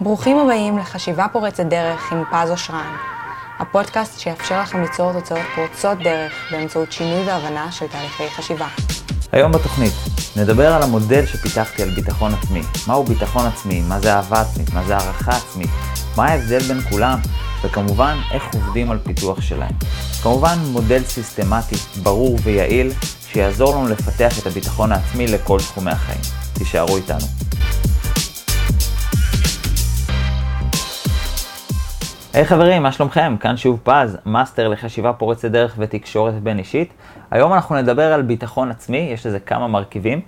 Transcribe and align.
ברוכים 0.00 0.38
הבאים 0.38 0.78
לחשיבה 0.78 1.26
פורצת 1.32 1.66
דרך 1.66 2.12
עם 2.12 2.24
פז 2.30 2.50
אושרן, 2.50 2.96
הפודקאסט 3.58 4.20
שיאפשר 4.20 4.60
לכם 4.60 4.82
ליצור 4.82 5.12
תוצאות 5.12 5.40
פורצות 5.54 5.98
דרך 5.98 6.32
באמצעות 6.50 6.92
שינוי 6.92 7.24
והבנה 7.26 7.72
של 7.72 7.86
תהליכי 7.86 8.30
חשיבה. 8.30 8.66
היום 9.32 9.52
בתוכנית 9.52 9.92
נדבר 10.36 10.72
על 10.72 10.82
המודל 10.82 11.26
שפיתחתי 11.26 11.82
על 11.82 11.90
ביטחון 11.90 12.34
עצמי. 12.34 12.62
מהו 12.86 13.04
ביטחון 13.04 13.46
עצמי, 13.46 13.80
מה 13.80 14.00
זה 14.00 14.14
אהבה 14.14 14.40
עצמית, 14.40 14.74
מה 14.74 14.84
זה 14.84 14.96
הערכה 14.96 15.32
עצמית, 15.36 15.70
מה 16.16 16.24
ההבדל 16.24 16.58
בין 16.58 16.80
כולם, 16.80 17.18
וכמובן 17.64 18.16
איך 18.32 18.44
עובדים 18.54 18.90
על 18.90 18.98
פיתוח 18.98 19.40
שלהם. 19.40 19.74
כמובן 20.22 20.58
מודל 20.72 21.02
סיסטמטי, 21.04 21.76
ברור 22.02 22.38
ויעיל, 22.42 22.92
שיעזור 23.32 23.74
לנו 23.76 23.88
לפתח 23.88 24.38
את 24.38 24.46
הביטחון 24.46 24.92
העצמי 24.92 25.26
לכל 25.26 25.58
תחומי 25.58 25.90
החיים. 25.90 26.20
תישארו 26.52 26.96
איתנו. 26.96 27.26
היי, 32.38 32.44
היי, 32.44 32.48
חברים, 32.48 32.82
מה 32.82 32.92
שלומכם? 32.92 33.36
כאן 33.40 33.56
שוב 33.56 33.80
פז, 33.82 34.18
מאסטר 34.26 34.68
לחשיבה 34.68 35.12
פורצת 35.12 35.50
דרך 35.50 35.74
ותקשורת 35.78 36.34
בין 36.42 36.58
אישית. 36.58 36.92
היום 37.30 37.52
אנחנו 37.52 37.76
נדבר 37.76 38.12
על 38.12 38.22
ביטחון 38.22 38.70
עצמי, 38.70 39.10
יש 39.12 39.26
לזה 39.26 39.40
כמה 39.40 39.68
מרכיבים. 39.68 40.20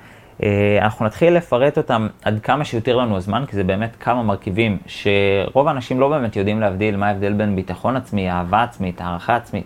אה, 0.42 0.78
אנחנו 0.82 1.06
נתחיל 1.06 1.36
לפרט 1.36 1.78
אותם 1.78 2.06
עד 2.24 2.40
כמה 2.42 2.64
שיותר 2.64 2.96
לנו 2.96 3.16
הזמן, 3.16 3.44
כי 3.46 3.56
זה 3.56 3.64
באמת 3.64 3.96
כמה 4.00 4.22
מרכיבים 4.22 4.78
שרוב 4.86 5.68
האנשים 5.68 6.00
לא 6.00 6.08
באמת 6.08 6.36
יודעים 6.36 6.60
להבדיל 6.60 6.96
מה 6.96 7.08
ההבדל 7.08 7.32
בין 7.32 7.56
ביטחון 7.56 7.96
עצמי, 7.96 8.30
אהבה 8.30 8.62
עצמית, 8.62 9.00
הערכה 9.00 9.36
עצמית. 9.36 9.64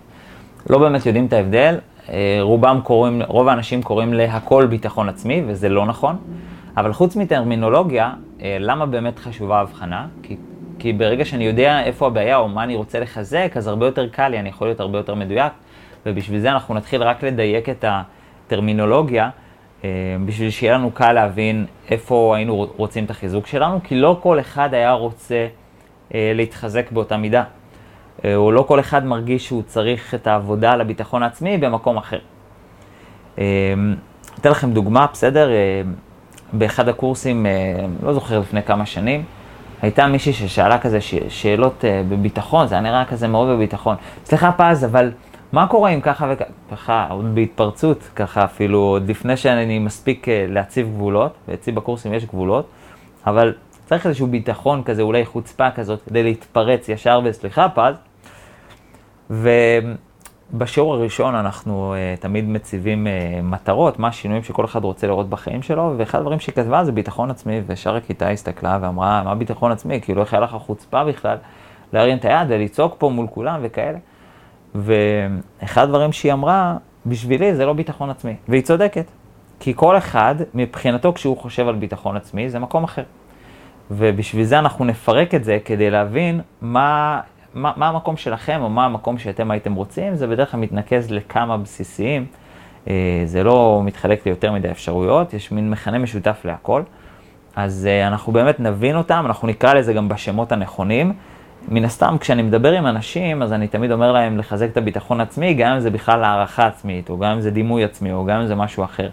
לא 0.71 0.79
באמת 0.79 1.07
יודעים 1.07 1.27
את 1.27 1.33
ההבדל, 1.33 1.79
אה, 2.09 2.39
רובם 2.41 2.81
קוראים, 2.83 3.23
רוב 3.23 3.49
האנשים 3.49 3.83
קוראים 3.83 4.15
להכל 4.15 4.67
ביטחון 4.67 5.09
עצמי, 5.09 5.43
וזה 5.47 5.69
לא 5.69 5.87
נכון. 5.87 6.17
אבל 6.77 6.93
חוץ 6.93 7.17
מטרמינולוגיה, 7.17 8.13
אה, 8.43 8.57
למה 8.61 8.87
באמת 8.87 9.19
חשובה 9.19 9.59
ההבחנה? 9.59 10.07
כי 10.23 10.37
כי 10.85 10.93
ברגע 10.93 11.25
שאני 11.25 11.45
יודע 11.45 11.83
איפה 11.85 12.07
הבעיה 12.07 12.37
או 12.37 12.49
מה 12.49 12.65
אני 12.65 12.77
רוצה 12.77 13.01
לחזק, 13.01 13.53
אז 13.57 13.67
הרבה 13.67 13.87
יותר 13.87 14.09
קל 14.09 14.29
לי, 14.29 14.39
אני 14.39 14.49
יכול 14.49 14.67
להיות 14.67 14.81
הרבה 14.81 14.99
יותר 14.99 15.15
מדויק, 15.15 15.53
ובשביל 16.07 16.41
זה 16.41 16.51
אנחנו 16.51 16.75
נתחיל 16.75 17.03
רק 17.03 17.25
לדייק 17.25 17.69
את 17.69 17.85
הטרמינולוגיה, 17.89 19.31
אה, 19.85 19.89
בשביל 20.27 20.51
שיהיה 20.51 20.75
לנו 20.75 20.91
קל 20.91 21.13
להבין 21.13 21.67
איפה 21.91 22.37
היינו 22.37 22.67
רוצים 22.77 23.05
את 23.05 23.11
החיזוק 23.11 23.47
שלנו, 23.47 23.81
כי 23.85 23.95
לא 23.95 24.19
כל 24.23 24.41
אחד 24.41 24.75
היה 24.75 24.93
רוצה 24.93 25.47
אה, 26.15 26.33
להתחזק 26.35 26.93
באותה 26.93 27.17
מידה, 27.17 27.45
אה, 28.25 28.37
או 28.37 28.53
לא 28.53 28.65
כל 28.69 28.81
אחד 28.81 29.07
מרגיש 29.07 29.47
שהוא 29.47 29.63
צריך 29.63 30.15
את 30.15 30.27
העבודה 30.27 30.73
על 30.73 30.81
הביטחון 30.81 31.23
העצמי 31.23 31.59
במקום 31.59 31.97
אחר. 31.97 32.19
אתן 34.41 34.51
לכם 34.51 34.73
דוגמה, 34.73 35.07
בסדר? 35.13 35.51
באחד 36.53 36.89
הקורסים, 36.89 37.47
לא 38.03 38.13
זוכר 38.13 38.39
לפני 38.39 38.63
כמה 38.63 38.87
שנים, 38.87 39.25
הייתה 39.85 40.07
מישהי 40.07 40.33
ששאלה 40.33 40.79
כזה 40.79 41.01
ש... 41.01 41.15
שאלות 41.29 41.85
uh, 41.85 41.85
בביטחון, 42.09 42.67
זה 42.67 42.75
היה 42.75 42.83
נראה 42.83 43.05
כזה 43.05 43.29
מאוד 43.29 43.49
בביטחון. 43.49 43.97
סליחה 44.25 44.53
פז, 44.53 44.85
אבל 44.85 45.13
מה 45.53 45.67
קורה 45.67 45.91
אם 45.91 46.01
ככה 46.01 46.33
וככה, 46.71 47.07
עוד 47.11 47.35
בהתפרצות, 47.35 48.09
ככה 48.17 48.45
אפילו, 48.45 48.79
עוד 48.79 49.11
לפני 49.11 49.37
שאני 49.37 49.79
מספיק 49.79 50.29
uh, 50.29 50.31
להציב 50.49 50.89
גבולות, 50.89 51.35
ואצלי 51.49 51.73
בקורסים 51.73 52.15
יש 52.15 52.25
גבולות, 52.25 52.69
אבל 53.27 53.55
צריך 53.87 54.07
איזשהו 54.07 54.27
ביטחון 54.27 54.83
כזה, 54.83 55.03
אולי 55.03 55.27
חוצפה 55.27 55.71
כזאת, 55.71 56.03
כדי 56.09 56.23
להתפרץ 56.23 56.89
ישר 56.89 57.21
וסליחה 57.25 57.69
פז. 57.69 57.95
ו... 59.31 59.51
בשיעור 60.53 60.95
הראשון 60.95 61.35
אנחנו 61.35 61.95
uh, 61.95 62.21
תמיד 62.21 62.49
מציבים 62.49 63.07
uh, 63.07 63.43
מטרות, 63.43 63.99
מה 63.99 64.09
השינויים 64.09 64.43
שכל 64.43 64.65
אחד 64.65 64.85
רוצה 64.85 65.07
לראות 65.07 65.29
בחיים 65.29 65.63
שלו, 65.63 65.95
ואחד 65.97 66.19
הדברים 66.19 66.41
שהיא 66.41 66.55
כתבה 66.55 66.85
זה 66.85 66.93
ביטחון 66.93 67.31
עצמי, 67.31 67.61
ושאר 67.67 67.97
הכיתה 67.97 68.29
הסתכלה 68.29 68.79
ואמרה, 68.83 69.23
מה 69.23 69.35
ביטחון 69.35 69.73
עצמי? 69.73 70.01
כאילו, 70.01 70.21
איך 70.21 70.35
היה 70.35 70.41
לך 70.41 70.51
חוצפה 70.51 71.05
בכלל 71.05 71.37
להרים 71.93 72.19
את 72.19 72.25
היד 72.25 72.47
ולצעוק 72.49 72.95
פה 72.99 73.11
מול 73.11 73.27
כולם 73.31 73.61
וכאלה. 73.63 73.99
ואחד 74.75 75.83
הדברים 75.83 76.13
שהיא 76.13 76.33
אמרה, 76.33 76.77
בשבילי 77.07 77.55
זה 77.55 77.67
לא 77.67 77.73
ביטחון 77.73 78.11
עצמי, 78.11 78.35
והיא 78.49 78.63
צודקת. 78.63 79.05
כי 79.61 79.73
כל 79.77 79.97
אחד, 79.97 80.35
מבחינתו, 80.55 81.15
כשהוא 81.15 81.37
חושב 81.37 81.69
על 81.69 81.75
ביטחון 81.75 82.17
עצמי, 82.17 82.51
זה 82.51 82.59
מקום 82.59 82.85
אחר. 82.85 83.03
ובשביל 83.91 84.45
זה 84.45 84.59
אנחנו 84.59 84.85
נפרק 84.85 85.35
את 85.35 85.45
זה 85.45 85.59
כדי 85.65 85.91
להבין 85.91 86.41
מה 86.63 87.21
מה, 87.55 87.73
מה 87.77 87.89
המקום 87.89 88.17
שלכם 88.17 88.61
או 88.63 88.71
מה 88.71 88.85
המקום 88.85 89.19
שאתם 89.19 89.51
הייתם 89.51 89.75
רוצים, 89.75 90.17
זה 90.17 90.27
בדרך 90.27 90.51
כלל 90.51 90.61
מתנקז 90.61 91.11
לכמה 91.11 91.57
בסיסיים. 91.57 92.27
אה, 92.89 93.23
זה 93.25 93.45
לא 93.45 93.83
מתחלק 93.85 94.27
ליותר 94.27 94.53
מדי 94.53 94.71
אפשרויות, 94.71 95.35
יש 95.35 95.53
מין 95.53 95.71
מכנה 95.71 95.99
משותף 95.99 96.41
להכל. 96.45 96.83
אז 97.57 97.89
אה, 97.91 98.07
אנחנו 98.07 98.33
באמת 98.33 98.61
נבין 98.61 98.97
אותם, 98.97 99.23
אנחנו 99.27 99.49
נקרא 99.49 99.75
לזה 99.75 99.93
גם 99.93 100.09
בשמות 100.09 100.53
הנכונים. 100.53 101.13
מן 101.69 101.85
הסתם, 101.85 102.17
כשאני 102.21 102.43
מדבר 102.43 102.73
עם 102.73 102.87
אנשים, 102.87 103.43
אז 103.43 103.53
אני 103.53 103.69
תמיד 103.69 103.93
אומר 103.93 104.13
להם 104.13 104.39
לחזק 104.39 104.69
את 104.73 104.77
הביטחון 104.77 105.21
העצמי, 105.21 105.55
גם 105.55 105.73
אם 105.73 105.81
זה 105.81 105.91
בכלל 105.91 106.25
הערכה 106.25 106.67
עצמית, 106.67 107.11
או 107.11 107.19
גם 107.19 107.31
אם 107.31 107.41
זה 107.41 107.51
דימוי 107.51 107.85
עצמי, 107.85 108.13
או 108.13 108.25
גם 108.25 108.41
אם 108.41 108.47
זה 108.47 108.55
משהו 108.55 108.85
אחר. 108.85 109.09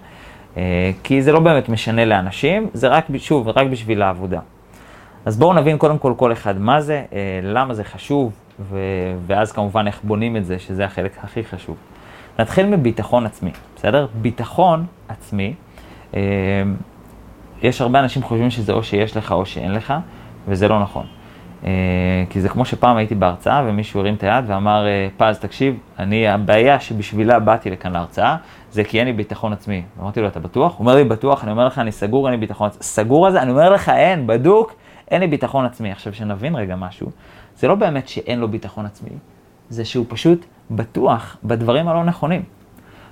אה, 0.58 0.92
כי 1.04 1.22
זה 1.22 1.32
לא 1.32 1.40
באמת 1.40 1.70
משנה 1.70 2.06
לאנשים, 2.06 2.70
זה 2.74 2.88
רק, 2.88 3.06
שוב, 3.18 3.48
רק 3.48 3.68
בשביל 3.68 4.02
העבודה. 4.02 4.40
אז 5.26 5.38
בואו 5.38 5.54
נבין 5.54 5.78
קודם 5.78 5.98
כל 5.98 6.14
כל 6.18 6.32
אחד 6.32 6.58
מה 6.58 6.82
זה, 6.82 7.04
אה, 7.14 7.40
למה 7.44 7.74
זה 7.74 7.84
חשוב, 7.84 8.34
ו- 8.60 8.78
ואז 9.28 9.52
כמובן 9.52 9.88
איך 9.88 10.00
בונים 10.04 10.38
את 10.38 10.46
זה, 10.46 10.60
שזה 10.60 10.86
החלק 10.86 11.12
הכי 11.24 11.44
חשוב. 11.44 11.76
נתחיל 12.40 12.66
מביטחון 12.66 13.26
עצמי, 13.26 13.52
בסדר? 13.76 14.08
ביטחון 14.22 14.86
עצמי, 15.08 15.54
אה, 16.16 16.22
יש 17.62 17.82
הרבה 17.82 18.00
אנשים 18.00 18.24
חושבים 18.24 18.50
שזה 18.50 18.74
או 18.74 18.84
שיש 18.84 19.18
לך 19.18 19.32
או 19.32 19.46
שאין 19.46 19.72
לך, 19.72 19.94
וזה 20.48 20.68
לא 20.68 20.80
נכון. 20.80 21.06
אה, 21.66 21.70
כי 22.30 22.42
זה 22.42 22.50
כמו 22.50 22.66
שפעם 22.66 22.98
הייתי 22.98 23.16
בהרצאה 23.16 23.64
ומישהו 23.66 24.00
הרים 24.00 24.14
את 24.14 24.24
היד 24.24 24.46
ואמר, 24.48 24.86
פז, 25.18 25.40
תקשיב, 25.40 25.78
אני, 26.00 26.28
הבעיה 26.28 26.80
שבשבילה 26.80 27.40
באתי 27.40 27.70
לכאן 27.70 27.92
להרצאה, 27.92 28.36
זה 28.72 28.84
כי 28.84 29.00
אין 29.00 29.08
לי 29.08 29.14
ביטחון 29.14 29.54
עצמי. 29.54 29.84
אמרתי 30.02 30.22
לו, 30.22 30.28
אתה 30.28 30.40
בטוח? 30.40 30.72
הוא 30.72 30.80
אומר 30.80 30.96
לי, 30.96 31.04
בטוח, 31.04 31.44
אני 31.44 31.52
אומר 31.52 31.66
לך, 31.66 31.80
אני 31.80 31.92
סגור, 31.92 32.28
אין 32.28 32.32
לי 32.32 32.40
ביטחון 32.40 32.68
עצמי. 32.68 32.84
סגור 32.84 33.26
על 33.26 33.32
זה? 33.32 33.42
אני 33.42 33.52
אומר 33.52 33.70
לך, 33.70 33.90
אין, 33.90 34.28
בדוק, 34.28 34.74
אין 35.12 35.22
לי 35.22 35.28
ביטחון 35.28 35.66
עצמי. 35.66 35.92
עכשיו, 35.92 36.14
שנבין 36.14 36.56
רגע 36.56 36.76
משהו, 36.76 37.12
זה 37.58 37.68
לא 37.68 37.76
באמת 37.76 38.08
שאין 38.08 38.40
לו 38.40 38.48
ביטחון 38.48 38.86
עצמי, 38.86 39.10
זה 39.70 39.86
שהוא 39.86 40.06
פשוט 40.10 40.46
בטוח 40.72 41.38
בדברים 41.44 41.88
הלא 41.88 42.04
נכונים. 42.04 42.44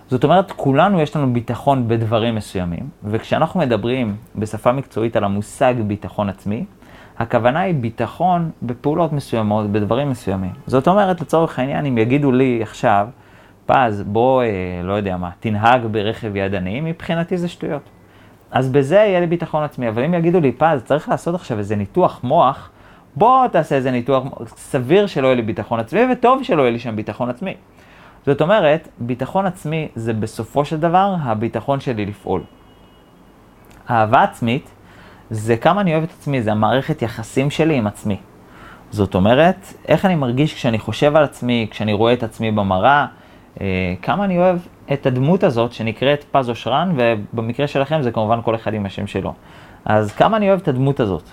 זאת 0.08 0.24
אומרת, 0.24 0.52
כולנו 0.52 1.02
יש 1.02 1.16
לנו 1.16 1.34
ביטחון 1.34 1.88
בדברים 1.88 2.36
מסוימים, 2.36 2.90
וכשאנחנו 3.04 3.60
מדברים 3.60 4.16
בשפה 4.36 4.72
מקצועית 4.72 5.16
על 5.16 5.24
המושג 5.24 5.74
ביטחון 5.88 6.30
עצמי, 6.30 6.66
הכוונה 7.18 7.60
היא 7.60 7.76
ביטחון 7.76 8.52
בפעולות 8.62 9.14
מסוימות, 9.14 9.72
בדברים 9.72 10.10
מסוימים. 10.10 10.52
זאת 10.68 10.88
אומרת, 10.88 11.22
לצורך 11.22 11.60
העניין, 11.60 11.86
אם 11.86 11.98
יגידו 11.98 12.32
לי 12.32 12.60
עכשיו, 12.62 13.08
פז, 13.66 14.04
בוא, 14.08 14.44
אה, 14.44 14.48
לא 14.84 14.94
יודע 14.94 15.18
מה, 15.18 15.30
תנהג 15.40 15.82
ברכב 15.92 16.36
ידני, 16.36 16.82
מבחינתי 16.82 17.38
זה 17.38 17.48
שטויות. 17.48 17.90
אז 18.52 18.70
בזה 18.70 18.96
יהיה 18.96 19.20
לי 19.20 19.28
ביטחון 19.28 19.64
עצמי. 19.64 19.90
אבל 19.90 20.04
אם 20.04 20.14
יגידו 20.14 20.40
לי, 20.40 20.52
פז, 20.52 20.84
צריך 20.84 21.10
לעשות 21.10 21.36
עכשיו 21.36 21.58
איזה 21.58 21.76
ניתוח 21.76 22.20
מוח, 22.24 22.70
בוא 23.16 23.48
תעשה 23.48 23.76
איזה 23.76 23.92
ניתוח, 23.92 24.24
סביר 24.48 25.08
שלא 25.08 25.28
יהיה 25.28 25.36
לי 25.36 25.42
ביטחון 25.42 25.80
עצמי, 25.80 26.00
וטוב 26.12 26.44
שלא 26.44 26.62
יהיה 26.62 26.72
לי 26.72 26.80
שם 26.80 26.96
ביטחון 26.96 27.30
עצמי. 27.30 27.54
זאת 28.26 28.42
אומרת, 28.42 28.88
ביטחון 29.00 29.46
עצמי 29.46 29.88
זה 29.96 30.14
בסופו 30.14 30.66
של 30.66 30.80
דבר 30.80 31.16
הביטחון 31.22 31.80
שלי 31.80 32.06
לפעול. 32.06 32.42
אהבה 33.90 34.24
עצמית 34.24 34.70
זה 35.30 35.58
כמה 35.58 35.82
אני 35.82 35.94
אוהב 35.94 36.04
את 36.04 36.10
עצמי, 36.20 36.42
זה 36.42 36.52
המערכת 36.52 37.02
יחסים 37.02 37.50
שלי 37.52 37.76
עם 37.76 37.88
עצמי. 37.88 38.18
זאת 38.92 39.16
אומרת, 39.16 39.74
איך 39.88 40.06
אני 40.06 40.16
מרגיש 40.16 40.54
כשאני 40.54 40.80
חושב 40.80 41.16
על 41.16 41.24
עצמי, 41.24 41.68
כשאני 41.72 41.94
רואה 41.94 42.14
את 42.14 42.24
עצמי 42.24 42.52
במראה, 42.52 43.06
אה, 43.62 43.94
כמה 44.02 44.26
אני 44.26 44.38
אוהב 44.38 44.58
את 44.94 45.06
הדמות 45.06 45.44
הזאת 45.44 45.74
שנקראת 45.74 46.26
פז 46.32 46.50
אושרן, 46.50 46.96
ובמקרה 46.98 47.68
שלכם 47.68 48.02
זה 48.02 48.12
כמובן 48.12 48.40
כל 48.44 48.56
אחד 48.56 48.74
עם 48.74 48.86
השם 48.86 49.08
שלו. 49.08 49.34
אז 49.86 50.12
כמה 50.12 50.38
אני 50.38 50.50
אוהב 50.50 50.60
את 50.60 50.68
הדמות 50.68 51.00
הזאת. 51.00 51.24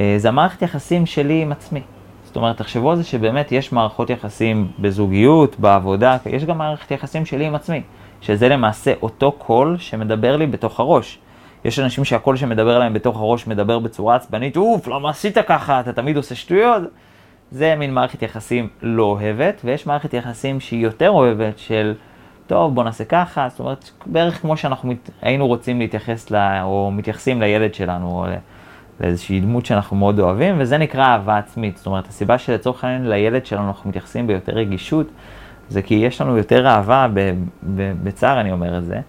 אה, 0.00 0.14
זה 0.18 0.28
המערכת 0.28 0.62
יחסים 0.62 1.06
שלי 1.06 1.42
עם 1.42 1.52
עצמי. 1.52 1.80
זאת 2.24 2.36
אומרת, 2.36 2.56
תחשבו 2.56 2.90
על 2.90 2.96
זה 2.96 3.04
שבאמת 3.04 3.52
יש 3.52 3.72
מערכות 3.72 4.10
יחסים 4.10 4.68
בזוגיות, 4.78 5.60
בעבודה, 5.60 6.16
יש 6.26 6.44
גם 6.44 6.58
מערכת 6.58 6.90
יחסים 6.90 7.26
שלי 7.26 7.46
עם 7.46 7.54
עצמי, 7.54 7.82
שזה 8.20 8.48
למעשה 8.48 8.92
אותו 9.02 9.32
קול 9.32 9.76
שמדבר 9.78 10.36
לי 10.36 10.46
בתוך 10.46 10.80
הראש. 10.80 11.18
יש 11.64 11.78
אנשים 11.78 12.04
שהקול 12.04 12.36
שמדבר 12.36 12.78
להם 12.78 12.92
בתוך 12.92 13.16
הראש 13.16 13.46
מדבר 13.46 13.78
בצורה 13.78 14.16
עצבנית, 14.16 14.56
אוף, 14.56 14.88
למה 14.88 15.10
עשית 15.10 15.38
ככה, 15.38 15.80
אתה 15.80 15.92
תמיד 15.92 16.16
עושה 16.16 16.34
שטויות. 16.34 16.82
זה 17.50 17.74
מין 17.78 17.94
מערכת 17.94 18.22
יחסים 18.22 18.68
לא 18.82 19.02
אוהבת, 19.02 19.60
ויש 19.64 19.86
מערכת 19.86 20.14
יחסים 20.14 20.60
שהיא 20.60 20.84
יותר 20.84 21.10
אוהבת 21.10 21.58
של, 21.58 21.94
טוב, 22.46 22.74
בוא 22.74 22.84
נעשה 22.84 23.04
ככה, 23.04 23.48
זאת 23.48 23.60
אומרת, 23.60 23.90
בערך 24.06 24.40
כמו 24.40 24.56
שאנחנו 24.56 24.88
מת, 24.88 25.10
היינו 25.22 25.46
רוצים 25.46 25.78
להתייחס, 25.78 26.30
לה, 26.30 26.62
או 26.62 26.90
מתייחסים 26.92 27.40
לילד 27.40 27.74
שלנו, 27.74 28.08
או 28.08 28.26
לאיזושהי 29.00 29.40
דמות 29.40 29.66
שאנחנו 29.66 29.96
מאוד 29.96 30.20
אוהבים, 30.20 30.54
וזה 30.58 30.78
נקרא 30.78 31.04
אהבה 31.04 31.38
עצמית. 31.38 31.76
זאת 31.76 31.86
אומרת, 31.86 32.08
הסיבה 32.08 32.38
שלצורך 32.38 32.84
העניין 32.84 33.08
לילד 33.08 33.46
שלנו 33.46 33.68
אנחנו 33.68 33.90
מתייחסים 33.90 34.26
ביותר 34.26 34.52
רגישות, 34.52 35.06
זה 35.68 35.82
כי 35.82 35.94
יש 35.94 36.20
לנו 36.20 36.36
יותר 36.36 36.66
אהבה, 36.66 37.06
בצער 38.02 38.40
אני 38.40 38.52
אומר 38.52 38.78
את 38.78 38.84
זה, 38.84 39.00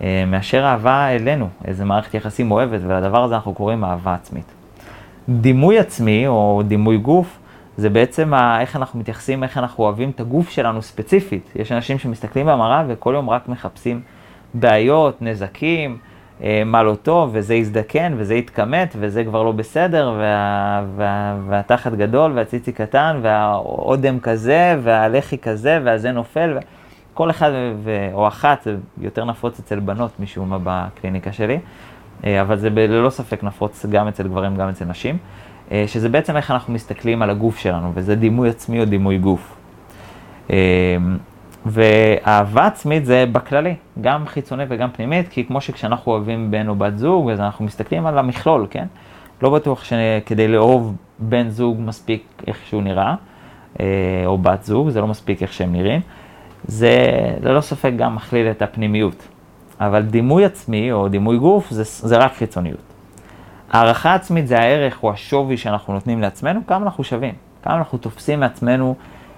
אה, 0.00 0.24
מאשר 0.26 0.64
אהבה 0.64 1.06
אלינו, 1.08 1.48
איזה 1.64 1.84
מערכת 1.84 2.14
יחסים 2.14 2.50
אוהבת, 2.50 2.80
ולדבר 2.82 3.24
הזה 3.24 3.34
אנחנו 3.34 3.54
קוראים 3.54 3.84
אהבה 3.84 4.14
עצמית. 4.14 4.52
דימוי 5.28 5.78
עצמי 5.78 6.26
או 6.26 6.62
דימוי 6.66 6.98
גוף, 6.98 7.37
זה 7.78 7.90
בעצם 7.90 8.34
ה, 8.34 8.60
איך 8.60 8.76
אנחנו 8.76 8.98
מתייחסים, 9.00 9.42
איך 9.42 9.58
אנחנו 9.58 9.84
אוהבים 9.84 10.10
את 10.10 10.20
הגוף 10.20 10.50
שלנו 10.50 10.82
ספציפית. 10.82 11.52
יש 11.56 11.72
אנשים 11.72 11.98
שמסתכלים 11.98 12.46
במראה 12.46 12.84
וכל 12.88 13.12
יום 13.14 13.30
רק 13.30 13.48
מחפשים 13.48 14.00
בעיות, 14.54 15.22
נזקים, 15.22 15.98
אה, 16.42 16.62
מה 16.66 16.82
לא 16.82 16.94
טוב, 16.94 17.30
וזה 17.32 17.54
יזדקן, 17.54 18.14
וזה 18.16 18.34
יתכמת, 18.34 18.96
וזה 18.98 19.24
כבר 19.24 19.42
לא 19.42 19.52
בסדר, 19.52 20.14
וה, 20.18 20.84
וה, 20.96 21.36
והתחת 21.48 21.92
גדול, 21.92 22.32
והציצי 22.34 22.72
קטן, 22.72 23.18
והאודם 23.22 24.20
כזה, 24.20 24.76
והלחי 24.82 25.38
כזה, 25.38 25.78
והזה 25.84 26.12
נופל. 26.12 26.58
כל 27.14 27.30
אחד 27.30 27.50
ו, 27.84 28.08
או 28.12 28.28
אחת, 28.28 28.62
זה 28.64 28.76
יותר 29.00 29.24
נפוץ 29.24 29.58
אצל 29.58 29.80
בנות 29.80 30.20
משום 30.20 30.50
מה 30.50 30.58
בקליניקה 30.62 31.32
שלי, 31.32 31.58
אה, 32.24 32.40
אבל 32.40 32.56
זה 32.56 32.70
ללא 32.70 33.10
ספק 33.10 33.44
נפוץ 33.44 33.86
גם 33.86 34.08
אצל 34.08 34.28
גברים, 34.28 34.56
גם 34.56 34.68
אצל 34.68 34.84
נשים, 34.84 35.18
שזה 35.86 36.08
בעצם 36.08 36.36
איך 36.36 36.50
אנחנו 36.50 36.72
מסתכלים 36.72 37.22
על 37.22 37.30
הגוף 37.30 37.58
שלנו, 37.58 37.92
וזה 37.94 38.14
דימוי 38.14 38.48
עצמי 38.48 38.80
או 38.80 38.84
דימוי 38.84 39.18
גוף. 39.18 39.56
ואהבה 41.66 42.66
עצמית 42.66 43.04
זה 43.04 43.24
בכללי, 43.32 43.74
גם 44.00 44.26
חיצונית 44.26 44.66
וגם 44.70 44.90
פנימית, 44.90 45.28
כי 45.28 45.44
כמו 45.44 45.60
שכשאנחנו 45.60 46.12
אוהבים 46.12 46.50
בן 46.50 46.68
או 46.68 46.74
בת 46.74 46.98
זוג, 46.98 47.30
אז 47.30 47.40
אנחנו 47.40 47.64
מסתכלים 47.64 48.06
על 48.06 48.18
המכלול, 48.18 48.66
כן? 48.70 48.84
לא 49.42 49.50
בטוח 49.50 49.84
שכדי 49.84 50.48
לאהוב 50.48 50.96
בן 51.18 51.48
זוג 51.48 51.76
מספיק 51.80 52.42
איך 52.46 52.58
שהוא 52.66 52.82
נראה, 52.82 53.14
אה, 53.80 53.86
או 54.26 54.38
בת 54.38 54.62
זוג, 54.62 54.88
זה 54.88 55.00
לא 55.00 55.06
מספיק 55.06 55.42
איך 55.42 55.52
שהם 55.52 55.72
נראים. 55.72 56.00
זה 56.64 56.96
ללא 57.42 57.60
ספק 57.60 57.92
גם 57.96 58.14
מכליל 58.14 58.50
את 58.50 58.62
הפנימיות. 58.62 59.28
אבל 59.80 60.02
דימוי 60.02 60.44
עצמי 60.44 60.92
או 60.92 61.08
דימוי 61.08 61.38
גוף 61.38 61.70
זה, 61.70 61.84
זה 61.84 62.18
רק 62.18 62.32
חיצוניות. 62.32 62.87
הערכה 63.70 64.14
עצמית 64.14 64.46
זה 64.48 64.58
הערך 64.58 65.02
או 65.02 65.12
השווי 65.12 65.56
שאנחנו 65.56 65.94
נותנים 65.94 66.20
לעצמנו, 66.20 66.60
כמה 66.66 66.84
אנחנו 66.84 67.04
שווים, 67.04 67.34
כמה 67.62 67.76
אנחנו 67.76 67.98
תופסים 67.98 68.40
מעצמנו 68.40 68.94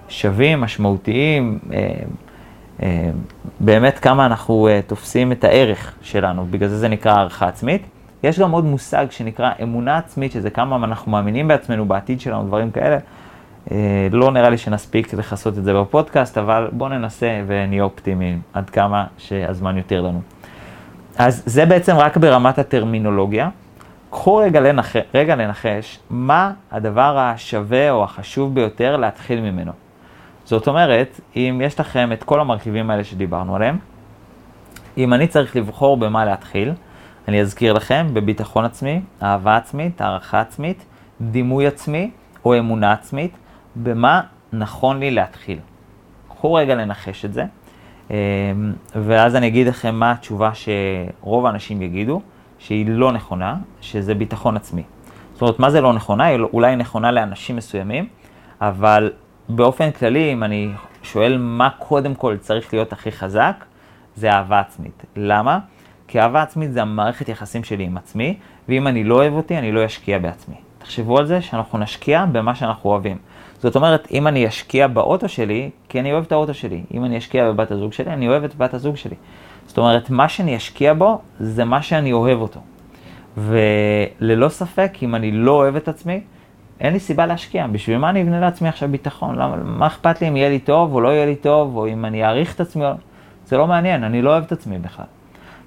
שווים, 0.09 0.61
משמעותיים, 0.61 1.59
אה, 1.73 1.93
אה, 2.83 3.09
באמת 3.59 3.99
כמה 3.99 4.25
אנחנו 4.25 4.67
אה, 4.67 4.79
תופסים 4.87 5.31
את 5.31 5.43
הערך 5.43 5.95
שלנו, 6.01 6.45
בגלל 6.49 6.69
זה 6.69 6.77
זה 6.77 6.87
נקרא 6.87 7.11
הערכה 7.11 7.47
עצמית. 7.47 7.81
יש 8.23 8.39
גם 8.39 8.51
עוד 8.51 8.65
מושג 8.65 9.05
שנקרא 9.09 9.51
אמונה 9.63 9.97
עצמית, 9.97 10.31
שזה 10.31 10.49
כמה 10.49 10.75
אנחנו 10.75 11.11
מאמינים 11.11 11.47
בעצמנו, 11.47 11.85
בעתיד 11.85 12.21
שלנו, 12.21 12.43
דברים 12.43 12.71
כאלה. 12.71 12.97
לא 14.11 14.31
נראה 14.31 14.49
לי 14.49 14.57
שנספיק 14.57 15.13
לכסות 15.13 15.57
את 15.57 15.63
זה 15.63 15.73
בפודקאסט, 15.73 16.37
אבל 16.37 16.69
בואו 16.71 16.89
ננסה 16.89 17.41
ונהיה 17.47 17.83
אופטימיים 17.83 18.41
עד 18.53 18.69
כמה 18.69 19.05
שהזמן 19.17 19.77
יותר 19.77 20.01
לנו. 20.01 20.21
אז 21.17 21.43
זה 21.45 21.65
בעצם 21.65 21.95
רק 21.95 22.17
ברמת 22.17 22.59
הטרמינולוגיה. 22.59 23.49
קחו 24.11 24.35
רגע, 24.35 24.59
לנח... 24.59 24.95
רגע 25.13 25.35
לנחש 25.35 25.99
מה 26.09 26.53
הדבר 26.71 27.17
השווה 27.17 27.91
או 27.91 28.03
החשוב 28.03 28.55
ביותר 28.55 28.97
להתחיל 28.97 29.41
ממנו. 29.41 29.71
זאת 30.45 30.67
אומרת, 30.67 31.19
אם 31.35 31.61
יש 31.63 31.79
לכם 31.79 32.09
את 32.13 32.23
כל 32.23 32.39
המרכיבים 32.39 32.89
האלה 32.89 33.03
שדיברנו 33.03 33.55
עליהם, 33.55 33.77
אם 34.97 35.13
אני 35.13 35.27
צריך 35.27 35.55
לבחור 35.55 35.97
במה 35.97 36.25
להתחיל, 36.25 36.71
אני 37.27 37.41
אזכיר 37.41 37.73
לכם 37.73 38.07
בביטחון 38.13 38.65
עצמי, 38.65 39.01
אהבה 39.23 39.57
עצמית, 39.57 40.01
הערכה 40.01 40.41
עצמית, 40.41 40.85
דימוי 41.21 41.67
עצמי 41.67 42.11
או 42.45 42.59
אמונה 42.59 42.91
עצמית, 42.91 43.31
במה 43.75 44.21
נכון 44.53 44.99
לי 44.99 45.11
להתחיל. 45.11 45.59
קחו 46.29 46.53
רגע 46.53 46.75
לנחש 46.75 47.25
את 47.25 47.33
זה, 47.33 47.45
אמ, 48.09 48.15
ואז 48.95 49.35
אני 49.35 49.47
אגיד 49.47 49.67
לכם 49.67 49.95
מה 49.95 50.11
התשובה 50.11 50.51
שרוב 50.53 51.45
האנשים 51.45 51.81
יגידו, 51.81 52.21
שהיא 52.61 52.85
לא 52.89 53.11
נכונה, 53.11 53.55
שזה 53.81 54.15
ביטחון 54.15 54.57
עצמי. 54.57 54.83
זאת 55.33 55.41
אומרת, 55.41 55.59
מה 55.59 55.69
זה 55.69 55.81
לא 55.81 55.93
נכונה? 55.93 56.25
היא 56.25 56.39
אולי 56.53 56.75
נכונה 56.75 57.11
לאנשים 57.11 57.55
מסוימים, 57.55 58.07
אבל 58.61 59.11
באופן 59.49 59.91
כללי, 59.91 60.33
אם 60.33 60.43
אני 60.43 60.69
שואל 61.03 61.37
מה 61.37 61.69
קודם 61.79 62.15
כל 62.15 62.37
צריך 62.37 62.73
להיות 62.73 62.93
הכי 62.93 63.11
חזק, 63.11 63.65
זה 64.15 64.31
אהבה 64.31 64.59
עצמית. 64.59 65.05
למה? 65.15 65.59
כי 66.07 66.19
אהבה 66.19 66.41
עצמית 66.41 66.71
זה 66.71 66.81
המערכת 66.81 67.29
יחסים 67.29 67.63
שלי 67.63 67.83
עם 67.83 67.97
עצמי, 67.97 68.37
ואם 68.69 68.87
אני 68.87 69.03
לא 69.03 69.15
אוהב 69.15 69.33
אותי, 69.33 69.57
אני 69.57 69.71
לא 69.71 69.85
אשקיע 69.85 70.19
בעצמי. 70.19 70.55
תחשבו 70.77 71.17
על 71.17 71.25
זה 71.25 71.41
שאנחנו 71.41 71.79
נשקיע 71.79 72.25
במה 72.25 72.55
שאנחנו 72.55 72.89
אוהבים. 72.89 73.17
זאת 73.57 73.75
אומרת, 73.75 74.07
אם 74.11 74.27
אני 74.27 74.47
אשקיע 74.47 74.87
באוטו 74.87 75.29
שלי, 75.29 75.69
כי 75.89 75.99
אני 75.99 76.13
אוהב 76.13 76.23
את 76.23 76.31
האוטו 76.31 76.53
שלי. 76.53 76.83
אם 76.93 77.05
אני 77.05 77.17
אשקיע 77.17 77.51
בבת 77.51 77.71
הזוג 77.71 77.93
שלי, 77.93 78.13
אני 78.13 78.27
אוהב 78.27 78.43
את 78.43 78.55
בת 78.55 78.73
הזוג 78.73 78.95
שלי. 78.95 79.15
זאת 79.71 79.77
אומרת, 79.77 80.09
מה 80.09 80.29
שאני 80.29 80.57
אשקיע 80.57 80.93
בו, 80.93 81.21
זה 81.39 81.65
מה 81.65 81.81
שאני 81.81 82.13
אוהב 82.13 82.41
אותו. 82.41 82.59
וללא 83.37 84.49
ספק, 84.49 84.91
אם 85.03 85.15
אני 85.15 85.31
לא 85.31 85.51
אוהב 85.51 85.75
את 85.75 85.87
עצמי, 85.87 86.21
אין 86.79 86.93
לי 86.93 86.99
סיבה 86.99 87.25
להשקיע. 87.25 87.67
בשביל 87.67 87.97
מה 87.97 88.09
אני 88.09 88.21
אבנה 88.21 88.39
לעצמי 88.39 88.69
עכשיו 88.69 88.89
ביטחון? 88.89 89.35
למה, 89.35 89.55
מה 89.55 89.87
אכפת 89.87 90.21
לי 90.21 90.27
אם 90.27 90.37
יהיה 90.37 90.49
לי 90.49 90.59
טוב 90.59 90.93
או 90.93 91.01
לא 91.01 91.09
יהיה 91.09 91.25
לי 91.25 91.35
טוב, 91.35 91.77
או 91.77 91.87
אם 91.87 92.05
אני 92.05 92.25
אעריך 92.25 92.55
את 92.55 92.59
עצמי? 92.59 92.83
זה 93.45 93.57
לא 93.57 93.67
מעניין, 93.67 94.03
אני 94.03 94.21
לא 94.21 94.29
אוהב 94.29 94.43
את 94.43 94.51
עצמי 94.51 94.77
בכלל. 94.77 95.05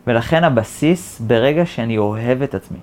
ולכן 0.06 0.44
הבסיס, 0.44 1.20
ברגע 1.20 1.66
שאני 1.66 1.98
אוהב 1.98 2.42
את 2.42 2.54
עצמי, 2.54 2.78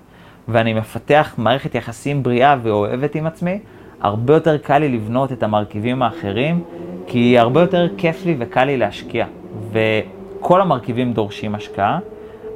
ואני 0.48 0.74
מפתח 0.74 1.34
מערכת 1.38 1.74
יחסים 1.74 2.22
בריאה 2.22 2.56
ואוהבת 2.62 3.14
עם 3.14 3.26
עצמי, 3.26 3.58
הרבה 4.00 4.34
יותר 4.34 4.58
קל 4.58 4.78
לי 4.78 4.88
לבנות 4.88 5.32
את 5.32 5.42
המרכיבים 5.42 6.02
האחרים, 6.02 6.64
כי 7.06 7.38
הרבה 7.38 7.60
יותר 7.60 7.88
כיף 7.96 8.26
לי 8.26 8.36
וקל 8.38 8.64
לי 8.64 8.76
להשקיע. 8.76 9.26
וכל 10.42 10.60
המרכיבים 10.60 11.12
דורשים 11.12 11.54
השקעה, 11.54 11.98